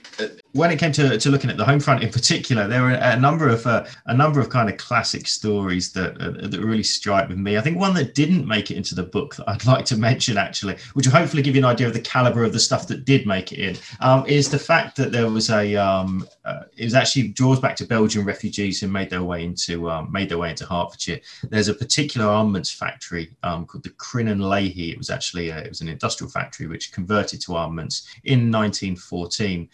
when 0.54 0.70
it 0.70 0.78
came 0.78 0.92
to, 0.92 1.18
to 1.18 1.30
looking 1.30 1.50
at 1.50 1.56
the 1.56 1.64
home 1.64 1.80
front 1.80 2.04
in 2.04 2.10
particular, 2.10 2.68
there 2.68 2.82
were 2.82 2.92
a 2.92 3.18
number 3.18 3.48
of 3.48 3.66
uh, 3.66 3.84
a 4.06 4.14
number 4.14 4.38
of 4.38 4.50
kind 4.50 4.70
of 4.70 4.76
classic 4.76 5.26
stories 5.26 5.92
that 5.92 6.20
uh, 6.20 6.46
that 6.46 6.60
really 6.60 6.84
strike 6.84 7.28
with 7.28 7.38
me. 7.38 7.58
I 7.58 7.60
think 7.60 7.76
one 7.76 7.92
that 7.94 8.14
didn't 8.14 8.46
make 8.46 8.70
it 8.70 8.76
into 8.76 8.94
the 8.94 9.02
book 9.02 9.34
that 9.34 9.48
I'd 9.48 9.66
like 9.72 9.84
to 9.86 9.96
mention 9.96 10.38
actually, 10.38 10.76
which 10.94 11.06
will 11.06 11.12
hopefully 11.12 11.42
give 11.42 11.56
you 11.56 11.60
an 11.60 11.64
idea 11.64 11.88
of 11.88 11.92
the 11.92 12.00
caliber 12.00 12.44
of 12.44 12.52
the 12.52 12.60
stuff 12.60 12.86
that 12.88 13.04
did 13.04 13.26
make 13.26 13.52
it 13.52 13.58
in, 13.58 13.76
um, 14.00 14.24
is 14.26 14.48
the 14.48 14.58
fact 14.58 14.96
that 14.96 15.10
there 15.10 15.28
was 15.28 15.50
a 15.50 15.74
um, 15.74 16.26
uh, 16.44 16.62
it 16.76 16.84
was 16.84 16.94
actually 16.94 17.28
draws 17.28 17.58
back 17.58 17.74
to 17.76 17.84
Belgian 17.84 18.24
refugees 18.24 18.80
who 18.80 18.86
made 18.86 19.10
their 19.10 19.24
way 19.24 19.44
into 19.44 19.90
um, 19.90 20.10
made 20.12 20.28
their 20.28 20.38
way 20.38 20.50
into 20.50 20.66
Hertfordshire. 20.66 21.18
There's 21.50 21.68
a 21.68 21.74
particular 21.74 22.28
armaments 22.28 22.70
factory 22.70 23.34
um, 23.42 23.66
called 23.66 23.82
the 23.82 23.90
Kryn 23.90 24.28
and 24.28 24.40
Lahy. 24.40 24.92
It 24.92 24.98
was 24.98 25.10
actually 25.10 25.50
a, 25.50 25.58
it 25.58 25.68
was 25.68 25.80
an 25.80 25.88
industrial 25.88 26.30
factory 26.30 26.68
which 26.68 26.92
converted 26.92 27.40
to 27.42 27.56
armaments 27.56 28.06
in 28.22 28.52
1914 28.52 29.68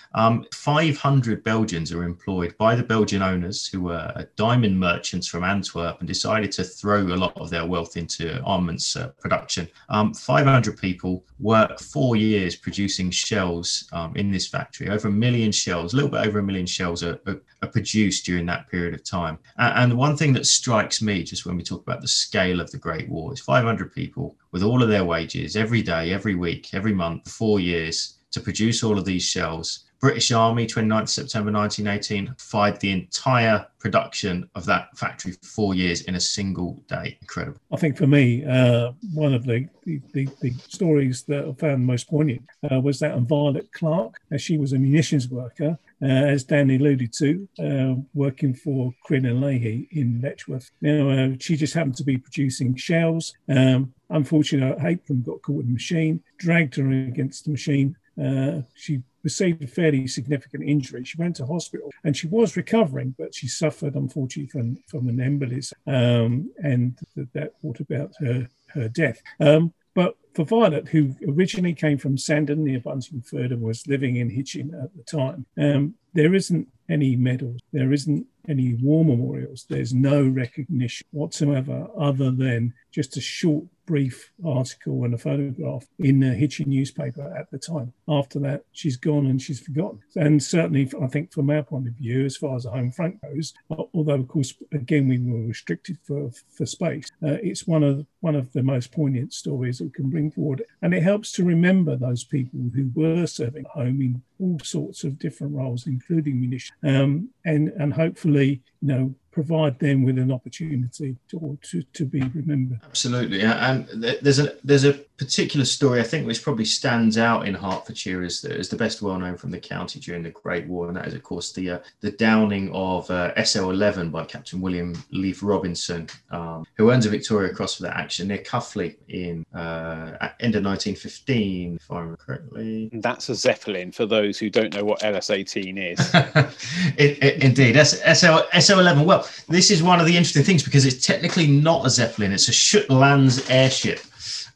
500 0.70 1.42
Belgians 1.42 1.90
are 1.90 2.04
employed 2.04 2.56
by 2.56 2.76
the 2.76 2.82
Belgian 2.84 3.22
owners 3.22 3.66
who 3.66 3.80
were 3.80 4.28
diamond 4.36 4.78
merchants 4.78 5.26
from 5.26 5.42
Antwerp 5.42 5.98
and 5.98 6.06
decided 6.06 6.52
to 6.52 6.62
throw 6.62 7.02
a 7.02 7.18
lot 7.18 7.36
of 7.36 7.50
their 7.50 7.66
wealth 7.66 7.96
into 7.96 8.40
armaments 8.42 8.94
uh, 8.94 9.08
production. 9.18 9.66
Um, 9.88 10.14
500 10.14 10.78
people 10.78 11.24
work 11.40 11.80
four 11.80 12.14
years 12.14 12.54
producing 12.54 13.10
shells 13.10 13.88
um, 13.90 14.14
in 14.14 14.30
this 14.30 14.46
factory. 14.46 14.90
Over 14.90 15.08
a 15.08 15.10
million 15.10 15.50
shells, 15.50 15.92
a 15.92 15.96
little 15.96 16.10
bit 16.10 16.24
over 16.24 16.38
a 16.38 16.42
million 16.44 16.66
shells 16.66 17.02
are, 17.02 17.18
are, 17.26 17.42
are 17.62 17.68
produced 17.68 18.24
during 18.24 18.46
that 18.46 18.68
period 18.68 18.94
of 18.94 19.02
time. 19.02 19.40
And, 19.58 19.90
and 19.90 19.98
one 19.98 20.16
thing 20.16 20.32
that 20.34 20.46
strikes 20.46 21.02
me 21.02 21.24
just 21.24 21.46
when 21.46 21.56
we 21.56 21.64
talk 21.64 21.82
about 21.82 22.00
the 22.00 22.06
scale 22.06 22.60
of 22.60 22.70
the 22.70 22.78
Great 22.78 23.08
War 23.08 23.32
is 23.32 23.40
500 23.40 23.92
people 23.92 24.36
with 24.52 24.62
all 24.62 24.84
of 24.84 24.88
their 24.88 25.04
wages 25.04 25.56
every 25.56 25.82
day, 25.82 26.12
every 26.12 26.36
week, 26.36 26.74
every 26.74 26.94
month, 26.94 27.28
four 27.28 27.58
years 27.58 28.18
to 28.30 28.40
produce 28.40 28.82
all 28.82 28.98
of 28.98 29.04
these 29.04 29.24
shells. 29.24 29.86
British 30.00 30.32
Army, 30.32 30.66
29th 30.66 31.10
September 31.10 31.52
1918, 31.52 32.34
fired 32.38 32.80
the 32.80 32.90
entire 32.90 33.66
production 33.78 34.48
of 34.54 34.64
that 34.64 34.96
factory 34.96 35.32
for 35.32 35.46
four 35.46 35.74
years 35.74 36.02
in 36.02 36.14
a 36.14 36.20
single 36.20 36.82
day. 36.88 37.18
Incredible. 37.20 37.60
I 37.70 37.76
think 37.76 37.98
for 37.98 38.06
me, 38.06 38.44
uh, 38.44 38.92
one 39.12 39.34
of 39.34 39.44
the, 39.44 39.68
the, 39.84 40.00
the, 40.12 40.28
the, 40.40 40.52
stories 40.68 41.22
that 41.24 41.44
I 41.44 41.52
found 41.52 41.84
most 41.84 42.08
poignant 42.08 42.42
uh, 42.70 42.80
was 42.80 42.98
that 43.00 43.12
of 43.12 43.24
Violet 43.24 43.70
Clark, 43.72 44.20
as 44.30 44.40
she 44.40 44.56
was 44.56 44.72
a 44.72 44.78
munitions 44.78 45.28
worker, 45.28 45.78
uh, 46.02 46.06
as 46.06 46.44
Dan 46.44 46.70
alluded 46.70 47.12
to, 47.18 47.48
uh, 47.58 48.00
working 48.14 48.54
for 48.54 48.94
Kryn 49.04 49.26
and 49.26 49.42
Lahy 49.42 49.86
in 49.90 50.20
Letchworth. 50.22 50.70
Now, 50.80 51.10
uh, 51.10 51.28
she 51.38 51.56
just 51.56 51.74
happened 51.74 51.96
to 51.96 52.04
be 52.04 52.16
producing 52.16 52.74
shells. 52.74 53.34
Um, 53.50 53.92
unfortunately, 54.08 54.94
of 54.94 55.06
them 55.06 55.22
got 55.22 55.42
caught 55.42 55.60
in 55.60 55.66
the 55.66 55.72
machine, 55.74 56.22
dragged 56.38 56.76
her 56.76 56.90
against 56.90 57.44
the 57.44 57.50
machine, 57.50 57.96
uh, 58.22 58.62
she 58.74 59.02
received 59.22 59.62
a 59.62 59.66
fairly 59.66 60.06
significant 60.06 60.64
injury. 60.64 61.04
She 61.04 61.18
went 61.18 61.36
to 61.36 61.46
hospital 61.46 61.90
and 62.04 62.16
she 62.16 62.26
was 62.26 62.56
recovering, 62.56 63.14
but 63.18 63.34
she 63.34 63.48
suffered, 63.48 63.94
unfortunately, 63.94 64.50
from, 64.50 64.78
from 64.86 65.08
an 65.08 65.16
embolism, 65.18 65.72
um, 65.86 66.50
and 66.62 66.98
that, 67.16 67.32
that 67.32 67.60
brought 67.60 67.80
about 67.80 68.12
her, 68.20 68.48
her 68.68 68.88
death. 68.88 69.20
Um, 69.40 69.72
but 69.94 70.16
for 70.34 70.44
Violet, 70.44 70.88
who 70.88 71.14
originally 71.28 71.74
came 71.74 71.98
from 71.98 72.16
Sandon 72.16 72.64
near 72.64 72.80
Buntingford 72.80 73.52
and 73.52 73.60
was 73.60 73.86
living 73.86 74.16
in 74.16 74.30
Hitchin 74.30 74.72
at 74.80 74.94
the 74.94 75.02
time, 75.02 75.46
um, 75.58 75.94
there 76.14 76.34
isn't 76.34 76.68
any 76.88 77.16
medals, 77.16 77.60
there 77.72 77.92
isn't 77.92 78.26
any 78.48 78.74
war 78.74 79.04
memorials, 79.04 79.66
there's 79.68 79.92
no 79.92 80.26
recognition 80.26 81.06
whatsoever 81.10 81.88
other 81.98 82.30
than 82.30 82.72
just 82.90 83.16
a 83.16 83.20
short 83.20 83.64
brief 83.90 84.30
article 84.46 85.02
and 85.02 85.14
a 85.14 85.18
photograph 85.18 85.84
in 85.98 86.20
the 86.20 86.32
Hitchin 86.32 86.70
newspaper 86.70 87.34
at 87.36 87.50
the 87.50 87.58
time. 87.58 87.92
After 88.06 88.38
that, 88.38 88.62
she's 88.70 88.96
gone 88.96 89.26
and 89.26 89.42
she's 89.42 89.58
forgotten. 89.58 89.98
And 90.14 90.40
certainly, 90.40 90.88
I 91.02 91.08
think 91.08 91.32
from 91.32 91.50
our 91.50 91.64
point 91.64 91.88
of 91.88 91.94
view, 91.94 92.24
as 92.24 92.36
far 92.36 92.54
as 92.54 92.62
the 92.62 92.70
home 92.70 92.92
front 92.92 93.20
goes, 93.20 93.52
although 93.68 94.14
of 94.14 94.28
course 94.28 94.54
again 94.72 95.08
we 95.08 95.18
were 95.18 95.48
restricted 95.48 95.98
for 96.04 96.30
for 96.56 96.66
space, 96.66 97.10
uh, 97.24 97.38
it's 97.42 97.66
one 97.66 97.82
of 97.82 98.06
one 98.20 98.36
of 98.36 98.52
the 98.52 98.62
most 98.62 98.92
poignant 98.92 99.32
stories 99.32 99.78
that 99.78 99.84
we 99.86 99.90
can 99.90 100.08
bring 100.08 100.30
forward, 100.30 100.62
and 100.82 100.94
it 100.94 101.02
helps 101.02 101.32
to 101.32 101.44
remember 101.44 101.96
those 101.96 102.22
people 102.22 102.60
who 102.72 102.92
were 102.94 103.26
serving 103.26 103.64
home 103.72 104.00
in 104.00 104.22
all 104.38 104.60
sorts 104.62 105.02
of 105.02 105.18
different 105.18 105.52
roles, 105.52 105.88
including 105.88 106.40
munitions, 106.40 106.78
um, 106.84 107.28
and 107.44 107.70
and 107.70 107.92
hopefully, 107.92 108.62
you 108.80 108.88
know, 108.88 109.14
provide 109.32 109.78
them 109.78 110.04
with 110.04 110.18
an 110.18 110.32
opportunity 110.32 111.16
to, 111.28 111.58
to, 111.62 111.82
to 111.82 112.04
be 112.04 112.20
remembered. 112.20 112.80
Absolutely, 112.84 113.42
and 113.42 113.86
there's 114.22 114.38
a 114.38 114.54
there's 114.64 114.84
a 114.84 114.94
particular 115.20 115.66
story 115.66 116.00
I 116.00 116.02
think 116.02 116.26
which 116.26 116.42
probably 116.42 116.64
stands 116.64 117.18
out 117.18 117.46
in 117.46 117.52
Hertfordshire 117.52 118.22
is 118.22 118.40
the, 118.40 118.56
as 118.56 118.70
the 118.70 118.76
best 118.76 119.02
well 119.02 119.18
known 119.18 119.36
from 119.36 119.50
the 119.50 119.60
county 119.60 120.00
during 120.00 120.22
the 120.22 120.30
Great 120.30 120.66
War, 120.66 120.88
and 120.88 120.96
that 120.96 121.06
is 121.06 121.12
of 121.12 121.22
course 121.22 121.52
the 121.52 121.72
uh, 121.72 121.78
the 122.00 122.12
downing 122.12 122.70
of 122.72 123.10
uh, 123.10 123.34
SL11 123.34 124.10
by 124.10 124.24
Captain 124.24 124.62
William 124.62 124.94
Leefe 125.12 125.42
Robinson, 125.42 126.08
um, 126.30 126.64
who 126.74 126.90
earns 126.90 127.04
a 127.04 127.10
Victoria 127.10 127.52
Cross 127.52 127.76
for 127.76 127.82
that 127.82 127.98
action 127.98 128.28
near 128.28 128.38
Cuffley 128.38 128.96
in 129.08 129.44
uh, 129.54 130.30
end 130.40 130.54
of 130.54 130.64
1915, 130.64 131.76
if 131.76 131.90
I 131.90 131.96
remember 131.96 132.16
correctly. 132.16 132.88
That's 132.94 133.28
a 133.28 133.34
Zeppelin 133.34 133.92
for 133.92 134.06
those 134.06 134.38
who 134.38 134.48
don't 134.48 134.72
know 134.72 134.84
what 134.84 135.00
LS18 135.00 135.92
is. 135.92 136.14
it, 136.96 137.22
it, 137.22 137.44
indeed, 137.44 137.74
SL 137.74 138.48
SL11. 138.54 139.04
Well, 139.04 139.28
this 139.50 139.70
is 139.70 139.82
one 139.82 140.00
of 140.00 140.06
the 140.06 140.16
interesting 140.16 140.44
things 140.44 140.62
because 140.62 140.86
it's 140.86 141.06
technically 141.06 141.46
not 141.46 141.84
a 141.84 141.90
Zeppelin; 141.90 142.32
it's 142.32 142.48
a 142.48 142.52
Schütte-Lanz 142.52 143.50
airship 143.50 144.00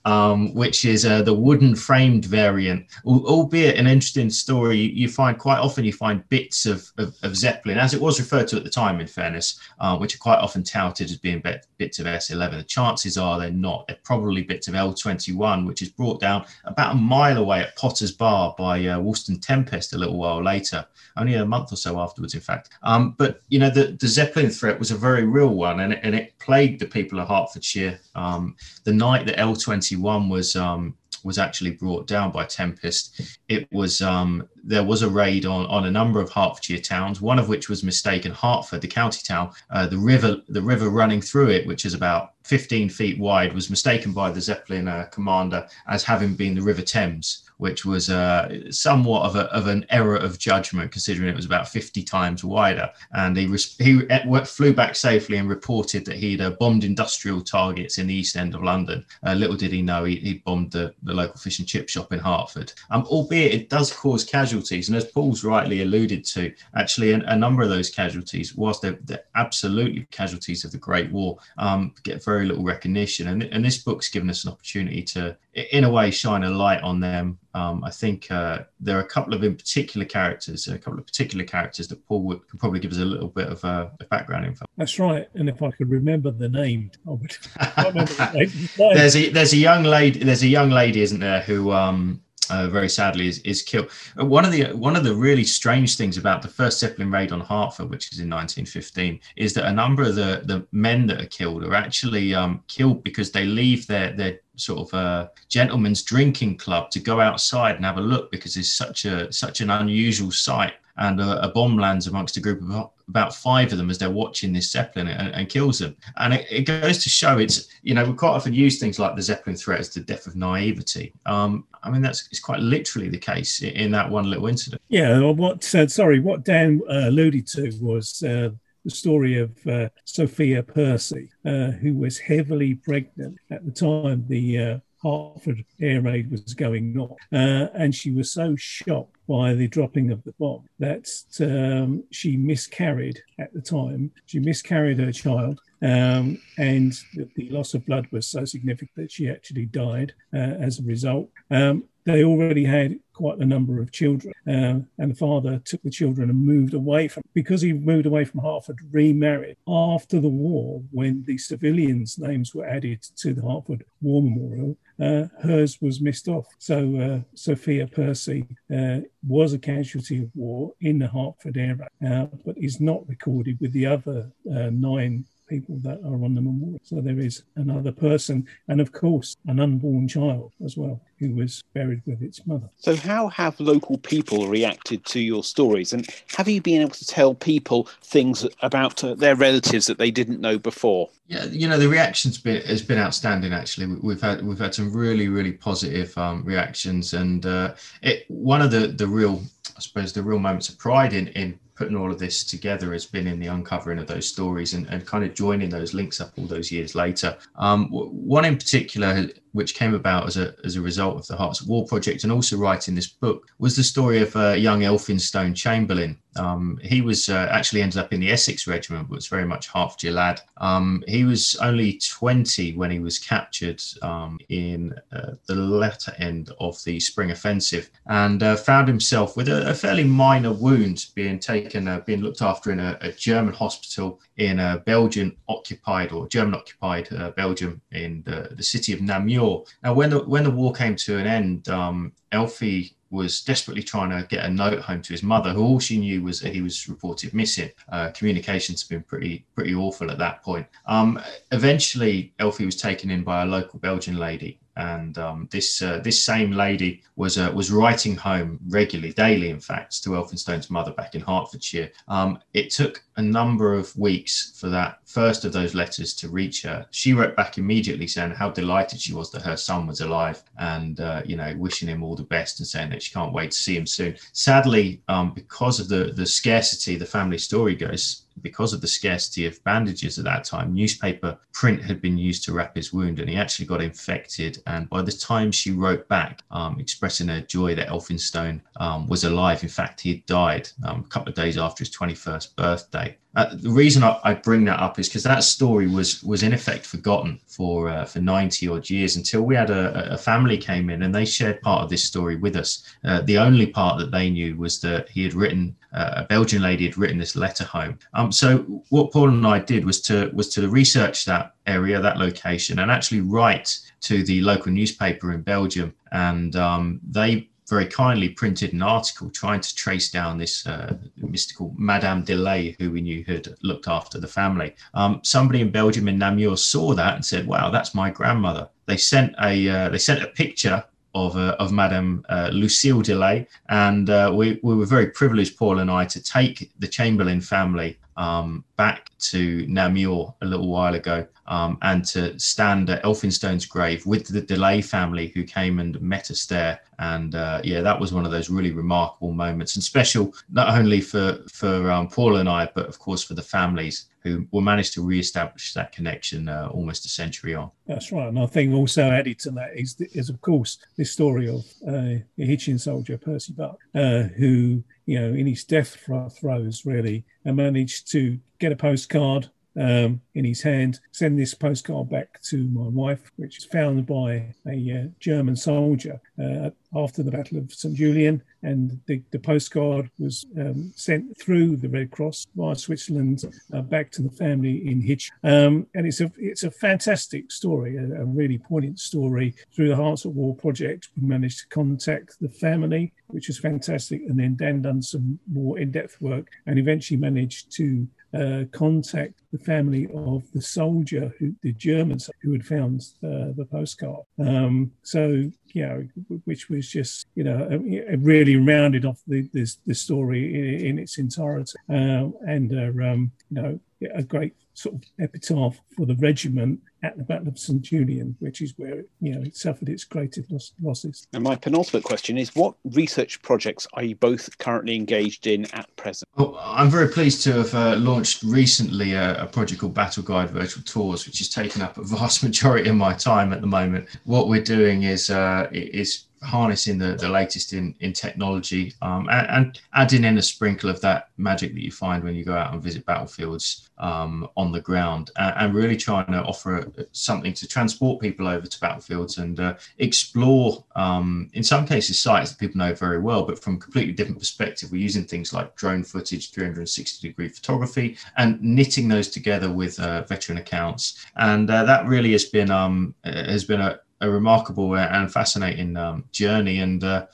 um, 0.04 0.54
which 0.54 0.84
is 0.84 1.06
uh, 1.06 1.22
the 1.22 1.32
wooden 1.32 1.74
framed 1.74 2.24
variant, 2.26 2.86
albeit 3.06 3.78
an 3.78 3.86
interesting 3.86 4.30
story. 4.30 4.78
You 4.78 5.08
find 5.08 5.38
quite 5.38 5.58
often 5.58 5.84
you 5.84 5.92
find 5.92 6.28
bits 6.28 6.66
of, 6.66 6.90
of, 6.98 7.16
of 7.22 7.36
Zeppelin, 7.36 7.78
as 7.78 7.94
it 7.94 8.00
was 8.00 8.20
referred 8.20 8.48
to 8.48 8.56
at 8.56 8.64
the 8.64 8.70
time, 8.70 9.00
in 9.00 9.06
fairness, 9.06 9.58
uh, 9.80 9.96
which 9.96 10.14
are 10.14 10.18
quite 10.18 10.38
often 10.38 10.62
touted 10.62 11.10
as 11.10 11.16
being 11.16 11.42
bits 11.78 11.98
of 11.98 12.06
S11. 12.06 12.58
The 12.58 12.64
chances 12.64 13.16
are 13.16 13.38
they're 13.38 13.50
not. 13.50 13.86
They're 13.86 13.98
probably 14.04 14.42
bits 14.42 14.68
of 14.68 14.74
L21, 14.74 15.66
which 15.66 15.82
is 15.82 15.88
brought 15.88 16.20
down 16.20 16.44
about 16.64 16.92
a 16.92 16.96
mile 16.96 17.38
away 17.38 17.60
at 17.60 17.76
Potter's 17.76 18.12
Bar 18.12 18.54
by 18.58 18.84
uh, 18.86 18.98
Wulstan 18.98 19.40
Tempest 19.40 19.94
a 19.94 19.98
little 19.98 20.18
while 20.18 20.42
later, 20.42 20.84
only 21.16 21.34
a 21.34 21.44
month 21.44 21.72
or 21.72 21.76
so 21.76 21.98
afterwards, 21.98 22.34
in 22.34 22.40
fact. 22.40 22.70
Um, 22.82 23.14
but, 23.16 23.40
you 23.48 23.58
know, 23.58 23.70
the, 23.70 23.96
the 24.00 24.08
Zeppelin 24.08 24.50
threat 24.50 24.78
was 24.78 24.90
a 24.90 24.96
very 24.96 25.24
real 25.24 25.48
one, 25.48 25.80
and 25.80 25.94
it, 25.94 26.00
and 26.02 26.14
it 26.14 26.38
plagued 26.38 26.80
the 26.80 26.86
people 26.86 27.20
of 27.20 27.28
Hertfordshire. 27.28 27.98
Um, 28.14 28.56
the 28.84 28.92
night 28.92 29.26
that 29.26 29.38
L21 29.38 29.93
was 29.96 30.56
um, 30.56 30.96
was 31.24 31.38
actually 31.38 31.70
brought 31.70 32.06
down 32.06 32.30
by 32.30 32.44
Tempest, 32.44 33.38
it 33.48 33.66
was 33.72 34.02
um, 34.02 34.46
there 34.62 34.84
was 34.84 35.02
a 35.02 35.08
raid 35.08 35.46
on, 35.46 35.66
on 35.66 35.86
a 35.86 35.90
number 35.90 36.20
of 36.20 36.30
Hertfordshire 36.30 36.78
towns, 36.78 37.20
one 37.20 37.38
of 37.38 37.48
which 37.48 37.68
was 37.68 37.82
mistaken 37.82 38.32
Hertford, 38.32 38.82
the 38.82 38.88
county 38.88 39.22
town. 39.24 39.50
Uh, 39.70 39.86
the 39.86 39.98
river 39.98 40.36
the 40.48 40.62
river 40.62 40.90
running 40.90 41.20
through 41.20 41.48
it, 41.48 41.66
which 41.66 41.84
is 41.84 41.94
about 41.94 42.34
15 42.44 42.90
feet 42.90 43.18
wide, 43.18 43.54
was 43.54 43.70
mistaken 43.70 44.12
by 44.12 44.30
the 44.30 44.40
Zeppelin 44.40 44.86
uh, 44.86 45.08
commander 45.10 45.66
as 45.88 46.04
having 46.04 46.34
been 46.34 46.54
the 46.54 46.62
River 46.62 46.82
Thames 46.82 47.48
which 47.64 47.86
was 47.86 48.10
uh, 48.10 48.70
somewhat 48.70 49.22
of, 49.22 49.36
a, 49.36 49.44
of 49.44 49.68
an 49.68 49.86
error 49.88 50.16
of 50.16 50.38
judgment, 50.38 50.92
considering 50.92 51.30
it 51.30 51.34
was 51.34 51.46
about 51.46 51.66
50 51.66 52.02
times 52.02 52.44
wider. 52.44 52.90
And 53.14 53.34
he, 53.38 53.46
he 53.78 54.06
flew 54.44 54.74
back 54.74 54.94
safely 54.94 55.38
and 55.38 55.48
reported 55.48 56.04
that 56.04 56.16
he'd 56.16 56.42
uh, 56.42 56.50
bombed 56.50 56.84
industrial 56.84 57.40
targets 57.40 57.96
in 57.96 58.08
the 58.08 58.14
east 58.14 58.36
end 58.36 58.54
of 58.54 58.62
London. 58.62 59.06
Uh, 59.26 59.32
little 59.32 59.56
did 59.56 59.72
he 59.72 59.80
know 59.80 60.04
he, 60.04 60.16
he 60.16 60.34
bombed 60.44 60.72
the, 60.72 60.94
the 61.04 61.14
local 61.14 61.38
fish 61.38 61.58
and 61.58 61.66
chip 61.66 61.88
shop 61.88 62.12
in 62.12 62.18
Hertford. 62.18 62.70
Um, 62.90 63.04
albeit 63.06 63.54
it 63.54 63.70
does 63.70 63.90
cause 63.90 64.26
casualties. 64.26 64.90
And 64.90 64.98
as 64.98 65.06
Paul's 65.06 65.42
rightly 65.42 65.80
alluded 65.80 66.26
to, 66.26 66.52
actually, 66.76 67.12
a, 67.12 67.20
a 67.20 67.34
number 67.34 67.62
of 67.62 67.70
those 67.70 67.88
casualties, 67.88 68.54
whilst 68.54 68.82
they're, 68.82 68.98
they're, 69.04 69.24
absolutely 69.36 70.06
casualties 70.10 70.66
of 70.66 70.70
the 70.70 70.76
Great 70.76 71.10
War, 71.10 71.38
um, 71.56 71.94
get 72.02 72.22
very 72.22 72.44
little 72.44 72.62
recognition. 72.62 73.28
And, 73.28 73.42
and 73.44 73.64
this 73.64 73.78
book's 73.78 74.10
given 74.10 74.28
us 74.28 74.44
an 74.44 74.52
opportunity 74.52 75.02
to, 75.02 75.34
in 75.72 75.84
a 75.84 75.90
way, 75.90 76.10
shine 76.10 76.44
a 76.44 76.50
light 76.50 76.82
on 76.82 77.00
them 77.00 77.38
um, 77.54 77.84
I 77.84 77.90
think 77.90 78.30
uh, 78.30 78.60
there 78.80 78.98
are 78.98 79.02
a 79.02 79.06
couple 79.06 79.32
of 79.32 79.44
in 79.44 79.54
particular 79.54 80.04
characters, 80.04 80.66
a 80.66 80.76
couple 80.76 80.98
of 80.98 81.06
particular 81.06 81.44
characters 81.44 81.86
that 81.88 82.04
Paul 82.06 82.22
would, 82.22 82.46
could 82.48 82.58
probably 82.58 82.80
give 82.80 82.90
us 82.90 82.98
a 82.98 83.04
little 83.04 83.28
bit 83.28 83.48
of 83.48 83.64
uh, 83.64 83.88
background 84.10 84.46
info. 84.46 84.64
That's 84.76 84.98
right, 84.98 85.28
and 85.34 85.48
if 85.48 85.62
I 85.62 85.70
could 85.70 85.88
remember 85.88 86.32
the 86.32 86.48
name, 86.48 86.90
I 87.06 87.10
would. 87.10 87.30
the 87.56 88.32
name. 88.34 88.94
there's 88.94 89.14
a 89.16 89.28
there's 89.30 89.52
a 89.52 89.58
young 89.58 89.84
lady 89.84 90.18
there's 90.24 90.42
a 90.42 90.48
young 90.48 90.70
lady, 90.70 91.00
isn't 91.02 91.20
there, 91.20 91.42
who 91.42 91.70
um, 91.72 92.20
uh, 92.50 92.68
very 92.68 92.88
sadly 92.88 93.28
is, 93.28 93.38
is 93.40 93.62
killed. 93.62 93.90
Uh, 94.20 94.24
one 94.24 94.44
of 94.44 94.52
the 94.52 94.72
one 94.72 94.96
of 94.96 95.04
the 95.04 95.14
really 95.14 95.44
strange 95.44 95.96
things 95.96 96.16
about 96.16 96.42
the 96.42 96.48
first 96.48 96.80
Zeppelin 96.80 97.10
raid 97.10 97.32
on 97.32 97.40
Hertford, 97.40 97.90
which 97.90 98.12
is 98.12 98.18
in 98.18 98.28
1915, 98.28 99.20
is 99.36 99.54
that 99.54 99.66
a 99.66 99.72
number 99.72 100.02
of 100.02 100.14
the, 100.14 100.42
the 100.44 100.66
men 100.72 101.06
that 101.06 101.20
are 101.20 101.26
killed 101.26 101.64
are 101.64 101.74
actually 101.74 102.34
um, 102.34 102.62
killed 102.68 103.02
because 103.04 103.30
they 103.30 103.44
leave 103.44 103.86
their 103.86 104.12
their 104.12 104.40
sort 104.56 104.80
of 104.80 104.98
a 104.98 105.30
gentleman's 105.48 106.02
drinking 106.02 106.56
club 106.56 106.90
to 106.90 107.00
go 107.00 107.20
outside 107.20 107.76
and 107.76 107.84
have 107.84 107.98
a 107.98 108.00
look 108.00 108.30
because 108.30 108.56
it's 108.56 108.74
such 108.74 109.04
a 109.04 109.32
such 109.32 109.60
an 109.60 109.70
unusual 109.70 110.30
sight 110.30 110.74
and 110.96 111.20
a, 111.20 111.44
a, 111.44 111.48
bomb 111.48 111.76
lands 111.76 112.06
amongst 112.06 112.36
a 112.36 112.40
group 112.40 112.62
of 112.62 112.90
about 113.08 113.34
five 113.34 113.72
of 113.72 113.78
them 113.78 113.90
as 113.90 113.98
they're 113.98 114.10
watching 114.10 114.52
this 114.52 114.70
Zeppelin 114.70 115.08
and, 115.08 115.34
and 115.34 115.48
kills 115.48 115.78
them. 115.78 115.96
And 116.16 116.34
it, 116.34 116.46
it, 116.50 116.62
goes 116.62 117.02
to 117.02 117.10
show 117.10 117.38
it's, 117.38 117.68
you 117.82 117.94
know, 117.94 118.04
we 118.04 118.14
quite 118.14 118.30
often 118.30 118.54
use 118.54 118.78
things 118.78 118.98
like 118.98 119.16
the 119.16 119.22
Zeppelin 119.22 119.56
threat 119.56 119.80
as 119.80 119.90
the 119.90 120.00
death 120.00 120.26
of 120.26 120.36
naivety. 120.36 121.12
Um, 121.26 121.66
I 121.82 121.90
mean, 121.90 122.00
that's 122.00 122.28
it's 122.30 122.40
quite 122.40 122.60
literally 122.60 123.08
the 123.08 123.18
case 123.18 123.62
in, 123.62 123.70
in 123.70 123.90
that 123.90 124.08
one 124.08 124.30
little 124.30 124.46
incident. 124.46 124.80
Yeah, 124.88 125.18
well, 125.18 125.34
what, 125.34 125.74
uh, 125.74 125.88
sorry, 125.88 126.20
what 126.20 126.44
Dan 126.44 126.80
uh, 126.88 127.08
alluded 127.08 127.46
to 127.48 127.72
was 127.80 128.22
uh, 128.22 128.50
the 128.84 128.90
story 128.90 129.38
of 129.38 129.66
uh, 129.66 129.88
Sophia 130.04 130.62
Percy, 130.62 131.30
uh, 131.44 131.70
who 131.70 131.94
was 131.94 132.18
heavily 132.18 132.74
pregnant 132.74 133.38
at 133.50 133.64
the 133.64 133.72
time 133.72 134.24
the 134.28 134.58
uh, 134.58 134.78
Hertford 135.04 135.64
air 135.80 136.00
raid 136.00 136.30
was 136.30 136.54
going 136.54 136.98
on. 136.98 137.16
Uh, 137.32 137.68
and 137.74 137.94
she 137.94 138.10
was 138.10 138.32
so 138.32 138.56
shocked 138.56 139.16
by 139.28 139.54
the 139.54 139.68
dropping 139.68 140.10
of 140.10 140.22
the 140.24 140.34
bomb 140.38 140.64
that 140.78 141.08
um, 141.40 142.04
she 142.10 142.36
miscarried 142.36 143.20
at 143.38 143.52
the 143.52 143.60
time. 143.60 144.10
She 144.26 144.38
miscarried 144.38 144.98
her 144.98 145.12
child. 145.12 145.60
Um, 145.82 146.40
and 146.56 146.92
the, 147.14 147.28
the, 147.36 147.50
loss 147.50 147.74
of 147.74 147.84
blood 147.84 148.06
was 148.10 148.26
so 148.26 148.46
significant 148.46 148.92
that 148.96 149.12
she 149.12 149.28
actually 149.28 149.66
died 149.66 150.14
uh, 150.32 150.38
as 150.38 150.78
a 150.78 150.84
result. 150.84 151.28
Um, 151.50 151.84
they 152.04 152.24
already 152.24 152.64
had 152.64 152.98
quite 153.14 153.38
a 153.38 153.46
number 153.46 153.80
of 153.80 153.92
children. 153.92 154.34
Uh, 154.46 154.80
and 154.98 155.10
the 155.10 155.14
father 155.14 155.60
took 155.64 155.82
the 155.82 155.90
children 155.90 156.28
and 156.28 156.38
moved 156.44 156.74
away 156.74 157.08
from, 157.08 157.22
because 157.32 157.62
he 157.62 157.72
moved 157.72 158.06
away 158.06 158.24
from 158.24 158.40
Hertford, 158.40 158.80
remarried 158.90 159.56
after 159.66 160.20
the 160.20 160.28
war 160.28 160.82
when 160.90 161.24
the 161.24 161.38
civilians' 161.38 162.18
names 162.18 162.54
were 162.54 162.66
added 162.66 163.02
to 163.16 163.32
the 163.32 163.42
Hertford 163.42 163.84
War 164.02 164.22
Memorial. 164.22 164.76
Uh, 165.00 165.26
hers 165.42 165.80
was 165.80 166.00
missed 166.00 166.28
off. 166.28 166.46
So 166.58 166.96
uh, 166.96 167.20
Sophia 167.34 167.86
Percy 167.86 168.46
uh, 168.72 169.00
was 169.26 169.52
a 169.52 169.58
casualty 169.58 170.22
of 170.22 170.30
war 170.34 170.72
in 170.80 170.98
the 170.98 171.08
Hertford 171.08 171.56
area, 171.56 171.88
uh, 172.06 172.26
but 172.44 172.58
is 172.58 172.80
not 172.80 173.08
recorded 173.08 173.58
with 173.60 173.72
the 173.72 173.86
other 173.86 174.30
uh, 174.48 174.70
nine 174.70 175.24
people 175.54 175.76
that 175.82 176.00
are 176.04 176.24
on 176.24 176.34
the 176.34 176.40
memorial. 176.40 176.80
So 176.82 177.00
there 177.00 177.18
is 177.18 177.44
another 177.56 177.92
person, 177.92 178.46
and 178.68 178.80
of 178.80 178.92
course, 178.92 179.36
an 179.46 179.60
unborn 179.60 180.08
child 180.08 180.52
as 180.64 180.76
well, 180.76 181.00
who 181.18 181.34
was 181.34 181.62
buried 181.74 182.02
with 182.06 182.22
its 182.22 182.44
mother. 182.46 182.68
So, 182.76 182.96
how 182.96 183.28
have 183.28 183.58
local 183.60 183.98
people 183.98 184.48
reacted 184.48 185.04
to 185.06 185.20
your 185.20 185.44
stories? 185.44 185.92
And 185.92 186.06
have 186.36 186.48
you 186.48 186.60
been 186.60 186.82
able 186.82 186.90
to 186.90 187.06
tell 187.06 187.34
people 187.34 187.88
things 188.02 188.46
about 188.62 189.04
uh, 189.04 189.14
their 189.14 189.36
relatives 189.36 189.86
that 189.86 189.98
they 189.98 190.10
didn't 190.10 190.40
know 190.40 190.58
before? 190.58 191.08
Yeah, 191.28 191.44
you 191.44 191.68
know 191.68 191.78
the 191.78 191.88
reaction's 191.88 192.38
been 192.38 192.62
has 192.66 192.82
been 192.82 192.98
outstanding. 192.98 193.52
Actually, 193.52 193.86
we've 194.02 194.20
had 194.20 194.44
we've 194.44 194.58
had 194.58 194.74
some 194.74 194.92
really 194.92 195.28
really 195.28 195.52
positive 195.52 196.16
um, 196.18 196.44
reactions, 196.44 197.14
and 197.14 197.46
uh, 197.46 197.74
it 198.02 198.24
one 198.28 198.60
of 198.60 198.70
the 198.70 198.88
the 198.88 199.06
real 199.06 199.42
I 199.76 199.80
suppose 199.80 200.12
the 200.12 200.22
real 200.22 200.38
moments 200.38 200.68
of 200.68 200.78
pride 200.78 201.12
in 201.12 201.28
in 201.28 201.58
putting 201.74 201.96
all 201.96 202.10
of 202.10 202.18
this 202.18 202.44
together 202.44 202.92
has 202.92 203.06
been 203.06 203.26
in 203.26 203.40
the 203.40 203.48
uncovering 203.48 203.98
of 203.98 204.06
those 204.06 204.28
stories 204.28 204.74
and, 204.74 204.86
and 204.88 205.06
kind 205.06 205.24
of 205.24 205.34
joining 205.34 205.70
those 205.70 205.94
links 205.94 206.20
up 206.20 206.32
all 206.36 206.46
those 206.46 206.70
years 206.70 206.94
later. 206.94 207.36
Um, 207.56 207.88
one 207.90 208.44
in 208.44 208.56
particular 208.56 209.28
which 209.52 209.74
came 209.74 209.94
about 209.94 210.26
as 210.26 210.36
a, 210.36 210.54
as 210.64 210.76
a 210.76 210.80
result 210.80 211.16
of 211.16 211.26
the 211.26 211.36
Herts 211.36 211.60
of 211.60 211.68
War 211.68 211.86
project 211.86 212.24
and 212.24 212.32
also 212.32 212.56
writing 212.56 212.94
this 212.94 213.08
book, 213.08 213.46
was 213.58 213.76
the 213.76 213.84
story 213.84 214.20
of 214.20 214.34
uh, 214.36 214.50
young 214.52 214.80
Elphinstone 214.80 215.54
Chamberlain. 215.54 216.18
Um, 216.36 216.78
he 216.82 217.00
was 217.00 217.28
uh, 217.28 217.48
actually 217.50 217.82
ended 217.82 217.98
up 217.98 218.12
in 218.12 218.20
the 218.20 218.30
Essex 218.30 218.66
Regiment, 218.66 219.08
but 219.08 219.16
was 219.16 219.26
very 219.26 219.44
much 219.44 219.68
Hertfordshire 219.68 220.12
lad. 220.12 220.40
Um, 220.58 221.04
he 221.06 221.24
was 221.24 221.56
only 221.56 221.98
20 221.98 222.74
when 222.74 222.90
he 222.90 222.98
was 222.98 223.18
captured 223.18 223.82
um, 224.02 224.38
in 224.48 224.94
uh, 225.12 225.32
the 225.46 225.54
latter 225.54 226.12
end 226.18 226.50
of 226.60 226.82
the 226.84 226.98
Spring 227.00 227.30
Offensive 227.30 227.90
and 228.06 228.42
uh, 228.42 228.56
found 228.56 228.88
himself 228.88 229.36
with 229.36 229.48
a, 229.48 229.70
a, 229.70 229.74
fairly 229.74 230.04
minor 230.04 230.52
wound 230.52 231.06
being 231.14 231.38
taken, 231.38 231.88
uh, 231.88 232.00
being 232.00 232.20
looked 232.20 232.42
after 232.42 232.72
in 232.72 232.80
a, 232.80 232.96
a 233.00 233.12
German 233.12 233.52
hospital 233.52 234.20
in 234.36 234.58
a 234.58 234.82
Belgian 234.86 235.36
occupied 235.48 236.12
or 236.12 236.26
German 236.28 236.54
occupied 236.54 237.12
uh, 237.12 237.30
Belgium 237.30 237.80
in 237.92 238.22
the, 238.24 238.50
the 238.56 238.62
city 238.62 238.92
of 238.92 239.00
Namur 239.00 239.54
now, 239.82 239.94
when 239.94 240.10
the 240.10 240.20
when 240.20 240.44
the 240.44 240.50
war 240.50 240.72
came 240.72 240.96
to 240.96 241.18
an 241.18 241.26
end, 241.26 241.68
um, 241.68 242.12
Elfie 242.32 242.96
was 243.14 243.40
desperately 243.40 243.82
trying 243.82 244.10
to 244.10 244.26
get 244.28 244.44
a 244.44 244.50
note 244.50 244.80
home 244.80 245.00
to 245.02 245.12
his 245.12 245.22
mother, 245.22 245.50
who 245.50 245.62
all 245.62 245.80
she 245.80 245.98
knew 245.98 246.22
was 246.22 246.40
that 246.40 246.52
he 246.52 246.60
was 246.60 246.88
reported 246.88 247.32
missing. 247.32 247.70
Uh, 247.90 248.10
communications 248.10 248.82
had 248.82 248.88
been 248.88 249.02
pretty 249.02 249.46
pretty 249.54 249.74
awful 249.74 250.10
at 250.10 250.18
that 250.18 250.42
point. 250.42 250.66
Um, 250.86 251.20
eventually, 251.52 252.34
Elfie 252.38 252.66
was 252.66 252.76
taken 252.76 253.10
in 253.10 253.22
by 253.22 253.42
a 253.42 253.46
local 253.46 253.78
Belgian 253.78 254.18
lady 254.18 254.58
and 254.76 255.18
um, 255.18 255.48
this 255.50 255.82
uh, 255.82 256.00
this 256.00 256.24
same 256.24 256.50
lady 256.52 257.02
was 257.16 257.38
uh, 257.38 257.50
was 257.54 257.70
writing 257.70 258.16
home 258.16 258.58
regularly, 258.68 259.12
daily, 259.12 259.50
in 259.50 259.60
fact, 259.60 260.02
to 260.02 260.10
Elphinstone's 260.10 260.70
mother 260.70 260.92
back 260.92 261.14
in 261.14 261.20
Hertfordshire. 261.20 261.90
Um, 262.08 262.38
it 262.52 262.70
took 262.70 263.04
a 263.16 263.22
number 263.22 263.74
of 263.74 263.96
weeks 263.96 264.58
for 264.58 264.68
that 264.70 264.98
first 265.06 265.44
of 265.44 265.52
those 265.52 265.74
letters 265.74 266.14
to 266.14 266.28
reach 266.28 266.62
her. 266.62 266.86
She 266.90 267.12
wrote 267.12 267.36
back 267.36 267.58
immediately 267.58 268.08
saying 268.08 268.32
how 268.32 268.50
delighted 268.50 269.00
she 269.00 269.14
was 269.14 269.30
that 269.30 269.42
her 269.42 269.56
son 269.56 269.86
was 269.86 270.00
alive, 270.00 270.42
and 270.58 271.00
uh, 271.00 271.22
you 271.24 271.36
know, 271.36 271.54
wishing 271.56 271.88
him 271.88 272.02
all 272.02 272.16
the 272.16 272.24
best 272.24 272.58
and 272.58 272.66
saying 272.66 272.90
that 272.90 273.02
she 273.02 273.12
can't 273.12 273.32
wait 273.32 273.52
to 273.52 273.56
see 273.56 273.76
him 273.76 273.86
soon. 273.86 274.16
Sadly, 274.32 275.02
um, 275.08 275.32
because 275.32 275.78
of 275.78 275.88
the 275.88 276.12
the 276.12 276.26
scarcity, 276.26 276.96
the 276.96 277.06
family 277.06 277.38
story 277.38 277.74
goes 277.76 278.23
because 278.42 278.72
of 278.72 278.80
the 278.80 278.86
scarcity 278.86 279.46
of 279.46 279.62
bandages 279.64 280.18
at 280.18 280.24
that 280.24 280.44
time, 280.44 280.74
newspaper 280.74 281.38
print 281.52 281.82
had 281.82 282.00
been 282.00 282.18
used 282.18 282.44
to 282.44 282.52
wrap 282.52 282.74
his 282.76 282.92
wound, 282.92 283.20
and 283.20 283.28
he 283.28 283.36
actually 283.36 283.66
got 283.66 283.82
infected. 283.82 284.62
And 284.66 284.88
by 284.88 285.02
the 285.02 285.12
time 285.12 285.52
she 285.52 285.70
wrote 285.70 286.08
back, 286.08 286.42
um, 286.50 286.78
expressing 286.80 287.28
her 287.28 287.40
joy 287.40 287.74
that 287.74 287.88
Elphinstone 287.88 288.60
um, 288.76 289.06
was 289.08 289.24
alive, 289.24 289.62
in 289.62 289.68
fact, 289.68 290.00
he 290.00 290.10
had 290.12 290.26
died 290.26 290.68
um, 290.84 291.00
a 291.00 291.08
couple 291.08 291.28
of 291.30 291.34
days 291.34 291.56
after 291.58 291.84
his 291.84 291.94
21st 291.94 292.56
birthday. 292.56 293.16
Uh, 293.36 293.54
the 293.54 293.70
reason 293.70 294.04
I, 294.04 294.18
I, 294.22 294.34
bring 294.34 294.64
that 294.66 294.78
up 294.78 294.98
is 294.98 295.08
because 295.08 295.24
that 295.24 295.42
story 295.42 295.88
was 295.88 296.22
was 296.22 296.44
in 296.44 296.52
effect 296.52 296.86
forgotten 296.86 297.40
for 297.46 297.88
uh, 297.88 298.04
for 298.04 298.20
90 298.20 298.68
odd 298.68 298.88
years 298.88 299.16
until 299.16 299.42
we 299.42 299.56
had 299.56 299.70
a, 299.70 300.12
a, 300.12 300.18
family 300.18 300.56
came 300.56 300.88
in 300.88 301.02
and 301.02 301.12
they 301.12 301.24
shared 301.24 301.60
part 301.60 301.82
of 301.82 301.90
this 301.90 302.04
story 302.04 302.36
with 302.36 302.54
us. 302.54 302.84
Uh, 303.04 303.22
the 303.22 303.36
only 303.36 303.66
part 303.66 303.98
that 303.98 304.12
they 304.12 304.30
knew 304.30 304.56
was 304.56 304.80
that 304.82 305.08
he 305.08 305.24
had 305.24 305.34
written 305.34 305.74
uh, 305.92 306.12
a 306.16 306.24
Belgian 306.24 306.62
lady 306.62 306.86
had 306.86 306.96
written 306.96 307.18
this 307.18 307.34
letter 307.34 307.64
home. 307.64 307.98
Um, 308.14 308.30
so 308.30 308.58
what 308.90 309.12
Paul 309.12 309.30
and 309.30 309.46
I 309.46 309.58
did 309.58 309.84
was 309.84 310.00
to 310.02 310.30
was 310.32 310.48
to 310.50 310.68
research 310.68 311.24
that 311.24 311.54
area, 311.66 312.00
that 312.00 312.18
location, 312.18 312.78
and 312.78 312.90
actually 312.90 313.20
write 313.20 313.78
to 314.02 314.22
the 314.22 314.42
local 314.42 314.70
newspaper 314.70 315.32
in 315.32 315.42
Belgium, 315.42 315.92
and 316.12 316.54
um, 316.54 317.00
they 317.10 317.48
very 317.68 317.86
kindly 317.86 318.28
printed 318.28 318.72
an 318.72 318.82
article 318.82 319.30
trying 319.30 319.60
to 319.60 319.74
trace 319.74 320.10
down 320.10 320.38
this 320.38 320.66
uh, 320.66 320.96
mystical 321.16 321.74
Madame 321.78 322.22
Delay, 322.22 322.76
who 322.78 322.90
we 322.90 323.00
knew 323.00 323.24
had 323.24 323.48
looked 323.62 323.88
after 323.88 324.18
the 324.20 324.28
family. 324.28 324.74
Um, 324.92 325.20
somebody 325.22 325.60
in 325.60 325.70
Belgium 325.70 326.08
in 326.08 326.18
Namur 326.18 326.56
saw 326.56 326.94
that 326.94 327.14
and 327.14 327.24
said, 327.24 327.46
"Wow, 327.46 327.70
that's 327.70 327.94
my 327.94 328.10
grandmother." 328.10 328.68
They 328.86 328.96
sent 328.96 329.34
a 329.42 329.68
uh, 329.68 329.88
they 329.88 329.98
sent 329.98 330.22
a 330.22 330.28
picture 330.28 330.84
of, 331.14 331.36
uh, 331.36 331.56
of 331.58 331.72
Madame 331.72 332.24
uh, 332.28 332.50
Lucille 332.52 333.00
Delay. 333.00 333.46
And 333.68 334.10
uh, 334.10 334.32
we, 334.34 334.58
we 334.62 334.74
were 334.74 334.86
very 334.86 335.06
privileged, 335.06 335.56
Paul 335.56 335.78
and 335.78 335.90
I, 335.90 336.04
to 336.06 336.22
take 336.22 336.72
the 336.78 336.88
Chamberlain 336.88 337.40
family 337.40 337.98
um, 338.16 338.64
back 338.76 339.10
to 339.18 339.66
Namur 339.68 340.34
a 340.40 340.46
little 340.46 340.68
while 340.68 340.94
ago 340.94 341.26
um, 341.46 341.78
and 341.82 342.04
to 342.06 342.38
stand 342.38 342.90
at 342.90 343.02
Elphinstone's 343.02 343.66
grave 343.66 344.04
with 344.06 344.26
the 344.28 344.40
Delay 344.40 344.80
family 344.80 345.28
who 345.28 345.44
came 345.44 345.78
and 345.78 346.00
met 346.00 346.30
us 346.30 346.46
there. 346.46 346.80
And 346.98 347.34
uh, 347.34 347.60
yeah, 347.64 347.80
that 347.80 347.98
was 347.98 348.12
one 348.12 348.24
of 348.24 348.30
those 348.30 348.50
really 348.50 348.72
remarkable 348.72 349.32
moments 349.32 349.74
and 349.76 349.82
special 349.82 350.32
not 350.50 350.76
only 350.78 351.00
for, 351.00 351.38
for 351.50 351.90
um, 351.90 352.08
Paul 352.08 352.36
and 352.36 352.48
I, 352.48 352.70
but 352.74 352.86
of 352.86 352.98
course 352.98 353.22
for 353.22 353.34
the 353.34 353.42
families 353.42 354.06
who 354.24 354.46
will 354.52 354.62
manage 354.62 354.92
to 354.92 355.02
re-establish 355.02 355.74
that 355.74 355.92
connection 355.92 356.48
uh, 356.48 356.70
almost 356.72 357.04
a 357.04 357.10
century 357.10 357.54
on. 357.54 357.70
That's 357.86 358.10
right, 358.10 358.28
and 358.28 358.38
I 358.38 358.46
think 358.46 358.72
also 358.72 359.10
added 359.10 359.38
to 359.40 359.50
that 359.50 359.72
is, 359.74 359.96
is 360.00 360.30
of 360.30 360.40
course 360.40 360.78
this 360.96 361.12
story 361.12 361.48
of 361.48 361.62
uh, 361.86 362.22
a 362.38 362.44
Hitchin 362.44 362.78
soldier 362.78 363.18
Percy 363.18 363.52
Buck, 363.52 363.78
uh, 363.94 364.22
who 364.22 364.82
you 365.06 365.20
know 365.20 365.34
in 365.34 365.46
his 365.46 365.64
death 365.64 365.96
throes 366.38 366.86
really 366.86 367.24
and 367.44 367.56
managed 367.56 368.10
to 368.10 368.38
get 368.58 368.72
a 368.72 368.76
postcard 368.76 369.50
um, 369.78 370.20
in 370.34 370.44
his 370.44 370.62
hand, 370.62 371.00
send 371.12 371.38
this 371.38 371.54
postcard 371.54 372.10
back 372.10 372.40
to 372.42 372.64
my 372.68 372.88
wife, 372.88 373.30
which 373.36 373.56
was 373.56 373.64
found 373.64 374.06
by 374.06 374.54
a 374.66 375.04
uh, 375.04 375.08
German 375.20 375.56
soldier 375.56 376.20
uh, 376.42 376.70
after 376.94 377.22
the 377.22 377.30
Battle 377.30 377.58
of 377.58 377.72
St. 377.72 377.94
Julien. 377.94 378.42
And 378.62 378.98
the, 379.06 379.22
the 379.30 379.38
postcard 379.38 380.10
was 380.18 380.46
um, 380.58 380.92
sent 380.96 381.38
through 381.38 381.76
the 381.76 381.88
Red 381.88 382.10
Cross 382.10 382.46
via 382.56 382.74
Switzerland 382.74 383.44
uh, 383.72 383.82
back 383.82 384.10
to 384.12 384.22
the 384.22 384.30
family 384.30 384.88
in 384.90 385.00
Hitch. 385.00 385.30
Um, 385.44 385.86
and 385.94 386.06
it's 386.06 386.20
a, 386.20 386.32
it's 386.38 386.64
a 386.64 386.70
fantastic 386.70 387.52
story, 387.52 387.96
a, 387.96 388.22
a 388.22 388.24
really 388.24 388.58
poignant 388.58 388.98
story. 388.98 389.54
Through 389.74 389.88
the 389.88 389.96
Herts 389.96 390.24
of 390.24 390.34
War 390.34 390.54
project, 390.54 391.10
we 391.20 391.28
managed 391.28 391.60
to 391.60 391.68
contact 391.68 392.36
the 392.40 392.48
family, 392.48 393.12
which 393.28 393.48
was 393.48 393.58
fantastic. 393.58 394.22
And 394.28 394.38
then 394.38 394.56
Dan 394.56 394.82
done 394.82 395.02
some 395.02 395.38
more 395.52 395.78
in 395.78 395.90
depth 395.90 396.20
work 396.20 396.48
and 396.66 396.78
eventually 396.78 397.18
managed 397.18 397.70
to 397.76 398.08
uh, 398.34 398.64
contact 398.72 399.42
the 399.52 399.58
family 399.58 400.08
of 400.24 400.50
the 400.52 400.62
soldier, 400.62 401.34
who, 401.38 401.54
the 401.62 401.72
Germans 401.72 402.30
who 402.42 402.52
had 402.52 402.64
found 402.64 403.02
uh, 403.22 403.52
the 403.56 403.66
postcard. 403.70 404.24
Um, 404.38 404.92
so, 405.02 405.50
you 405.72 405.86
know, 405.86 406.08
which 406.44 406.68
was 406.68 406.88
just, 406.88 407.26
you 407.34 407.44
know, 407.44 407.68
it 407.70 408.18
really 408.20 408.56
rounded 408.56 409.04
off 409.04 409.20
the, 409.26 409.48
this, 409.52 409.78
the 409.86 409.94
story 409.94 410.54
in, 410.54 410.86
in, 410.86 410.98
its 410.98 411.18
entirety. 411.18 411.72
Uh, 411.88 412.28
and, 412.46 412.72
uh, 412.72 413.04
um, 413.04 413.32
you 413.50 413.62
know, 413.62 413.80
a 414.14 414.22
great 414.22 414.54
sort 414.74 414.96
of 414.96 415.02
epitaph 415.20 415.80
for 415.96 416.04
the 416.04 416.16
regiment 416.16 416.80
at 417.02 417.16
the 417.16 417.22
Battle 417.22 417.48
of 417.48 417.58
St 417.58 417.82
Julien, 417.82 418.36
which 418.40 418.60
is 418.60 418.74
where 418.76 419.00
it, 419.00 419.10
you 419.20 419.34
know 419.34 419.42
it 419.42 419.56
suffered 419.56 419.88
its 419.88 420.04
greatest 420.04 420.74
losses. 420.82 421.26
And 421.32 421.44
my 421.44 421.54
penultimate 421.54 422.04
question 422.04 422.36
is: 422.36 422.54
What 422.54 422.74
research 422.84 423.40
projects 423.42 423.86
are 423.94 424.02
you 424.02 424.16
both 424.16 424.56
currently 424.58 424.96
engaged 424.96 425.46
in 425.46 425.66
at 425.74 425.94
present? 425.96 426.28
Well, 426.36 426.58
I'm 426.60 426.90
very 426.90 427.08
pleased 427.08 427.42
to 427.44 427.52
have 427.52 427.74
uh, 427.74 427.96
launched 427.96 428.42
recently 428.42 429.14
a, 429.14 429.42
a, 429.42 429.46
project 429.46 429.80
called 429.80 429.94
Battle 429.94 430.22
Guide 430.22 430.50
Virtual 430.50 430.82
Tours, 430.82 431.26
which 431.26 431.38
has 431.38 431.48
taken 431.48 431.82
up 431.82 431.96
a 431.96 432.02
vast 432.02 432.42
majority 432.44 432.90
of 432.90 432.96
my 432.96 433.14
time 433.14 433.52
at 433.52 433.60
the 433.60 433.66
moment. 433.66 434.08
What 434.24 434.48
we're 434.48 434.62
doing 434.62 435.04
is 435.04 435.30
uh, 435.30 435.68
is 435.72 436.24
harnessing 436.44 436.98
the, 436.98 437.14
the 437.14 437.28
latest 437.28 437.72
in, 437.72 437.94
in 438.00 438.12
technology 438.12 438.92
um, 439.02 439.28
and, 439.30 439.46
and, 439.48 439.80
adding 439.94 440.24
in 440.24 440.38
a 440.38 440.42
sprinkle 440.42 440.90
of 440.90 441.00
that 441.00 441.30
magic 441.38 441.72
that 441.72 441.82
you 441.82 441.90
find 441.90 442.22
when 442.22 442.34
you 442.34 442.44
go 442.44 442.56
out 442.56 442.72
and 442.72 442.82
visit 442.82 443.04
battlefields 443.06 443.88
um, 443.98 444.48
on 444.56 444.72
the 444.72 444.80
ground 444.80 445.30
and, 445.36 445.54
and, 445.56 445.74
really 445.74 445.96
trying 445.96 446.26
to 446.26 446.42
offer 446.42 446.90
something 447.12 447.52
to 447.52 447.66
transport 447.66 448.20
people 448.20 448.46
over 448.46 448.66
to 448.66 448.80
battlefields 448.80 449.38
and 449.38 449.60
uh, 449.60 449.74
explore, 449.98 450.84
um, 450.96 451.50
in 451.54 451.62
some 451.62 451.86
cases, 451.86 452.20
sites 452.20 452.50
that 452.50 452.58
people 452.58 452.78
know 452.78 452.94
very 452.94 453.18
well, 453.18 453.44
but 453.44 453.58
from 453.58 453.76
a 453.76 453.78
completely 453.78 454.12
different 454.12 454.38
perspective. 454.38 454.90
We're 454.90 455.00
using 455.00 455.24
things 455.24 455.52
like 455.52 455.74
drone 455.76 456.04
footage, 456.04 456.50
360 456.50 457.28
degree 457.28 457.48
photography, 457.48 458.18
and 458.36 458.60
knitting 458.60 459.08
those 459.08 459.28
together 459.28 459.72
with 459.72 459.98
uh, 460.00 460.22
veteran 460.24 460.58
accounts. 460.58 461.24
And 461.36 461.70
uh, 461.70 461.84
that 461.84 462.06
really 462.06 462.32
has 462.32 462.44
been 462.44 462.70
um, 462.70 463.14
has 463.24 463.64
been 463.64 463.80
a, 463.80 464.00
a 464.24 464.30
remarkable 464.30 464.96
and 464.96 465.32
fascinating 465.32 465.96
um, 465.96 466.24
journey, 466.32 466.80
and 466.80 467.04
uh, 467.04 467.26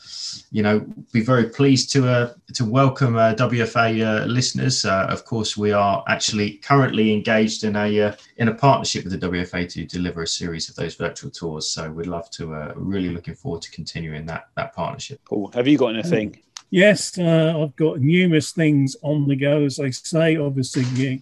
you 0.50 0.62
know, 0.62 0.80
be 1.12 1.20
very 1.22 1.48
pleased 1.48 1.92
to 1.92 2.08
uh, 2.08 2.32
to 2.54 2.64
welcome 2.64 3.16
uh, 3.16 3.34
WFA 3.34 3.90
uh, 4.04 4.26
listeners. 4.26 4.84
Uh, 4.84 5.06
of 5.08 5.24
course, 5.24 5.56
we 5.56 5.72
are 5.72 6.04
actually 6.08 6.54
currently 6.54 7.12
engaged 7.12 7.64
in 7.64 7.76
a 7.76 8.00
uh, 8.00 8.12
in 8.36 8.48
a 8.48 8.54
partnership 8.54 9.04
with 9.04 9.18
the 9.18 9.28
WFA 9.28 9.68
to 9.72 9.84
deliver 9.86 10.22
a 10.22 10.26
series 10.26 10.68
of 10.68 10.76
those 10.76 10.96
virtual 10.96 11.30
tours. 11.30 11.70
So 11.70 11.90
we'd 11.90 12.06
love 12.06 12.28
to 12.32 12.72
really 12.74 13.10
looking 13.10 13.34
forward 13.34 13.62
to 13.62 13.70
continuing 13.70 14.26
that 14.26 14.48
that 14.56 14.74
partnership. 14.74 15.20
Cool. 15.24 15.50
Have 15.54 15.68
you 15.68 15.78
got 15.78 15.94
anything? 15.94 16.42
Yes, 16.70 17.18
uh, 17.18 17.54
I've 17.60 17.74
got 17.74 17.98
numerous 17.98 18.52
things 18.52 18.96
on 19.02 19.26
the 19.26 19.34
go, 19.34 19.64
as 19.64 19.76
they 19.76 19.90
say. 19.90 20.36
Obviously, 20.36 21.20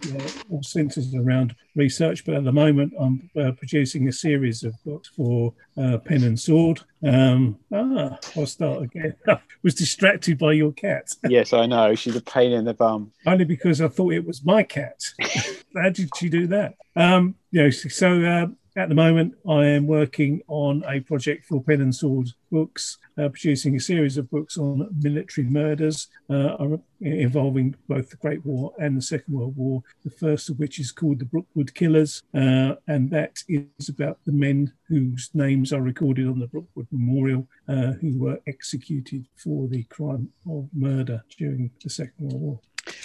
all 0.51 0.63
centres 0.63 1.15
around 1.15 1.57
research, 1.75 2.27
but 2.27 2.35
at 2.35 2.45
the 2.45 2.53
moment, 2.53 2.93
I'm 3.01 3.31
uh, 3.35 3.53
producing 3.53 4.09
a 4.09 4.13
series 4.13 4.63
of 4.63 4.75
books 4.85 5.09
for 5.09 5.55
uh, 5.79 5.99
Pen 5.99 6.25
and 6.25 6.39
Sword. 6.39 6.81
Um, 7.03 7.59
ah, 7.73 8.19
I'll 8.37 8.45
start 8.45 8.83
again. 8.83 9.15
I 9.29 9.41
was 9.63 9.75
distracted 9.75 10.37
by 10.37 10.53
your 10.53 10.73
cat. 10.73 11.15
yes, 11.29 11.55
I 11.55 11.65
know. 11.65 11.95
She's 11.95 12.17
a 12.17 12.21
pain 12.21 12.53
in 12.53 12.67
the 12.67 12.75
bum. 12.75 13.13
Only 13.27 13.47
because 13.47 13.81
I 13.81 13.89
thought 13.89 14.13
it 14.13 14.27
was 14.27 14.45
my 14.45 14.63
cat. 14.63 15.03
How 15.75 15.89
did 15.89 16.11
she 16.17 16.29
do 16.29 16.47
that? 16.49 16.75
Um, 16.95 17.37
you 17.53 17.63
know, 17.63 17.71
so 17.71 18.23
uh, 18.23 18.47
at 18.79 18.89
the 18.89 18.95
moment, 18.95 19.35
I 19.49 19.67
am 19.67 19.89
working 19.89 20.41
on 20.47 20.85
a 20.89 21.01
project 21.01 21.47
for 21.47 21.61
Pen 21.61 21.81
and 21.81 21.95
Sword 21.95 22.29
Books, 22.53 22.99
uh, 23.19 23.29
producing 23.29 23.75
a 23.75 23.81
series 23.81 24.17
of 24.17 24.31
books 24.31 24.57
on 24.57 24.89
military 25.03 25.49
murders 25.49 26.07
uh, 26.31 26.57
involving 27.01 27.75
both 27.89 28.09
the 28.11 28.17
Great 28.17 28.47
War 28.47 28.73
and 28.79 28.97
the 28.97 29.03
Second 29.03 29.35
World 29.35 29.57
War. 29.57 29.83
The 30.05 30.11
first 30.11 30.49
of 30.49 30.61
which 30.61 30.79
is 30.79 30.93
called 30.93 31.19
The 31.19 31.25
Brookwood 31.25 31.75
Killers, 31.75 32.23
uh, 32.33 32.77
and 32.87 33.11
that 33.11 33.43
is 33.49 33.89
about 33.89 34.21
the 34.25 34.33
men 34.33 34.73
whose 34.87 35.29
names 35.35 35.73
are 35.73 35.83
recorded 35.83 36.29
on 36.29 36.39
the 36.39 36.47
Brookwood 36.47 36.87
Memorial 36.93 37.49
uh, 37.69 37.93
who 38.01 38.17
were 38.17 38.41
executed 38.47 39.27
for 39.35 39.67
the 39.67 39.83
crime 39.85 40.29
of 40.49 40.69
murder 40.73 41.25
during 41.37 41.73
the 41.83 41.91
Second 41.91 42.31
World 42.31 42.41
War. 42.41 42.61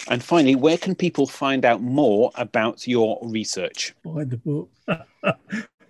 And 0.10 0.24
finally, 0.24 0.56
where 0.56 0.78
can 0.78 0.96
people 0.96 1.28
find 1.28 1.66
out 1.66 1.82
more 1.82 2.32
about 2.36 2.88
your 2.88 3.20
research? 3.24 3.94
Buy 4.04 4.24
the 4.24 4.38
book. 4.38 4.70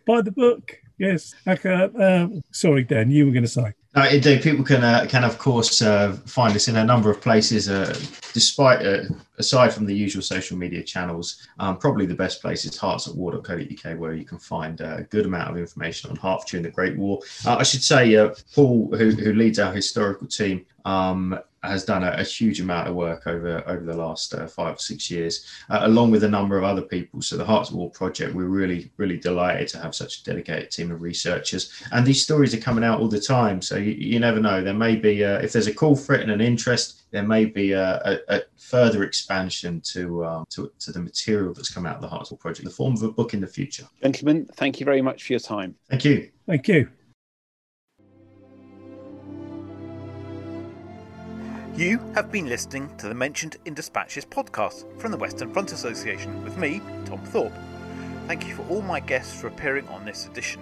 Buy 0.06 0.22
the 0.22 0.32
book. 0.32 0.80
Yes. 0.98 1.34
Okay. 1.48 1.90
Uh, 2.00 2.28
sorry, 2.52 2.84
Dan, 2.84 3.10
you 3.10 3.26
were 3.26 3.32
going 3.32 3.44
to 3.44 3.50
say. 3.50 3.74
No, 3.96 4.08
indeed. 4.08 4.42
People 4.42 4.64
can 4.64 4.84
uh, 4.84 5.06
can 5.08 5.24
of 5.24 5.38
course 5.38 5.82
uh, 5.82 6.14
find 6.26 6.56
us 6.56 6.68
in 6.68 6.76
a 6.76 6.84
number 6.84 7.12
of 7.12 7.22
places. 7.22 7.70
Uh, 7.70 7.94
despite 8.34 8.86
uh, 8.86 9.04
aside 9.38 9.74
from 9.74 9.86
the 9.86 9.96
usual 9.96 10.22
social 10.22 10.58
media 10.58 10.84
channels, 10.84 11.48
um, 11.60 11.78
probably 11.78 12.06
the 12.06 12.14
best 12.14 12.42
place 12.42 12.66
is 12.66 12.78
hearts@war.co.uk, 12.78 14.00
where 14.00 14.14
you 14.14 14.26
can 14.26 14.38
find 14.38 14.82
a 14.82 15.08
good 15.10 15.26
amount 15.26 15.50
of 15.50 15.58
information 15.58 16.10
on 16.10 16.18
Herts 16.18 16.46
during 16.46 16.64
the 16.64 16.72
Great 16.72 16.98
War. 16.98 17.20
Uh, 17.46 17.58
I 17.58 17.64
should 17.64 17.84
say, 17.84 18.16
uh, 18.16 18.34
Paul, 18.54 18.96
who, 18.96 19.12
who 19.12 19.34
leads 19.34 19.60
our 19.60 19.74
historical 19.74 20.28
team, 20.28 20.66
um, 20.86 21.40
has 21.64 21.86
done 21.86 22.04
a, 22.04 22.12
a, 22.18 22.24
huge 22.24 22.60
amount 22.60 22.90
of 22.90 22.96
work 22.96 23.26
over 23.26 23.64
over 23.68 23.86
the 23.86 23.96
last 23.96 24.34
uh, 24.34 24.46
five 24.48 24.76
or 24.76 24.80
six 24.80 25.10
years, 25.10 25.46
uh, 25.70 25.80
along 25.84 26.12
with 26.12 26.26
a 26.26 26.30
number 26.30 26.58
of 26.58 26.64
other 26.64 26.82
people. 26.82 27.22
So 27.22 27.38
the 27.38 27.46
Herts 27.46 27.70
of 27.70 27.76
War 27.76 27.90
project, 27.90 28.36
we're 28.36 28.46
really 28.46 28.92
really 28.98 29.18
delighted 29.18 29.70
to 29.70 29.80
have 29.80 29.96
such 29.96 30.20
a 30.20 30.24
dedicated 30.26 30.72
team 30.72 30.92
of 30.92 31.02
researchers, 31.02 31.72
and 31.92 32.06
these 32.06 32.22
stories 32.22 32.54
are 32.54 32.60
coming 32.60 32.84
out 32.84 33.00
all 33.00 33.08
the 33.08 33.20
time. 33.20 33.62
So 33.62 33.78
you, 33.78 33.92
you 33.92 34.20
never 34.20 34.42
know. 34.42 34.62
There 34.62 34.74
may 34.74 34.98
be 34.98 35.24
uh, 35.24 35.40
if 35.40 35.54
there's 35.54 35.68
a 35.68 35.74
call 35.74 35.96
for 35.96 36.16
it 36.16 36.22
and 36.22 36.32
an 36.32 36.42
interest, 36.42 37.03
there 37.14 37.24
may 37.24 37.46
be 37.46 37.72
a, 37.74 38.02
a, 38.04 38.38
a 38.38 38.42
further 38.58 39.04
expansion 39.04 39.80
to, 39.82 40.26
um, 40.26 40.46
to 40.50 40.72
to 40.80 40.92
the 40.92 41.00
material 41.00 41.54
that's 41.54 41.72
come 41.72 41.86
out 41.86 41.98
of 41.98 42.02
the 42.02 42.10
Herts 42.10 42.24
of 42.24 42.32
War 42.32 42.40
project 42.40 42.62
in 42.62 42.66
the 42.66 42.72
form 42.72 42.94
of 42.94 43.04
a 43.04 43.12
book 43.12 43.36
in 43.36 43.40
the 43.40 43.48
future. 43.48 43.88
Gentlemen, 44.02 44.50
thank 44.56 44.80
you 44.80 44.86
very 44.86 45.02
much 45.02 45.24
for 45.24 45.34
your 45.34 45.40
time. 45.40 45.76
Thank 45.90 46.04
you. 46.04 46.30
Thank 46.48 46.68
you. 46.68 46.90
You 51.76 52.00
have 52.16 52.32
been 52.32 52.48
listening 52.48 52.96
to 52.98 53.08
the 53.08 53.16
Mentioned 53.16 53.58
in 53.66 53.74
Dispatches 53.74 54.26
podcast 54.26 54.86
from 55.00 55.12
the 55.12 55.18
Western 55.18 55.52
Front 55.54 55.72
Association 55.72 56.44
with 56.44 56.58
me, 56.58 56.82
Tom 57.06 57.20
Thorpe. 57.26 57.54
Thank 58.28 58.48
you 58.48 58.56
for 58.56 58.64
all 58.70 58.82
my 58.82 59.00
guests 59.00 59.40
for 59.40 59.48
appearing 59.48 59.88
on 59.90 60.04
this 60.06 60.26
edition. 60.26 60.62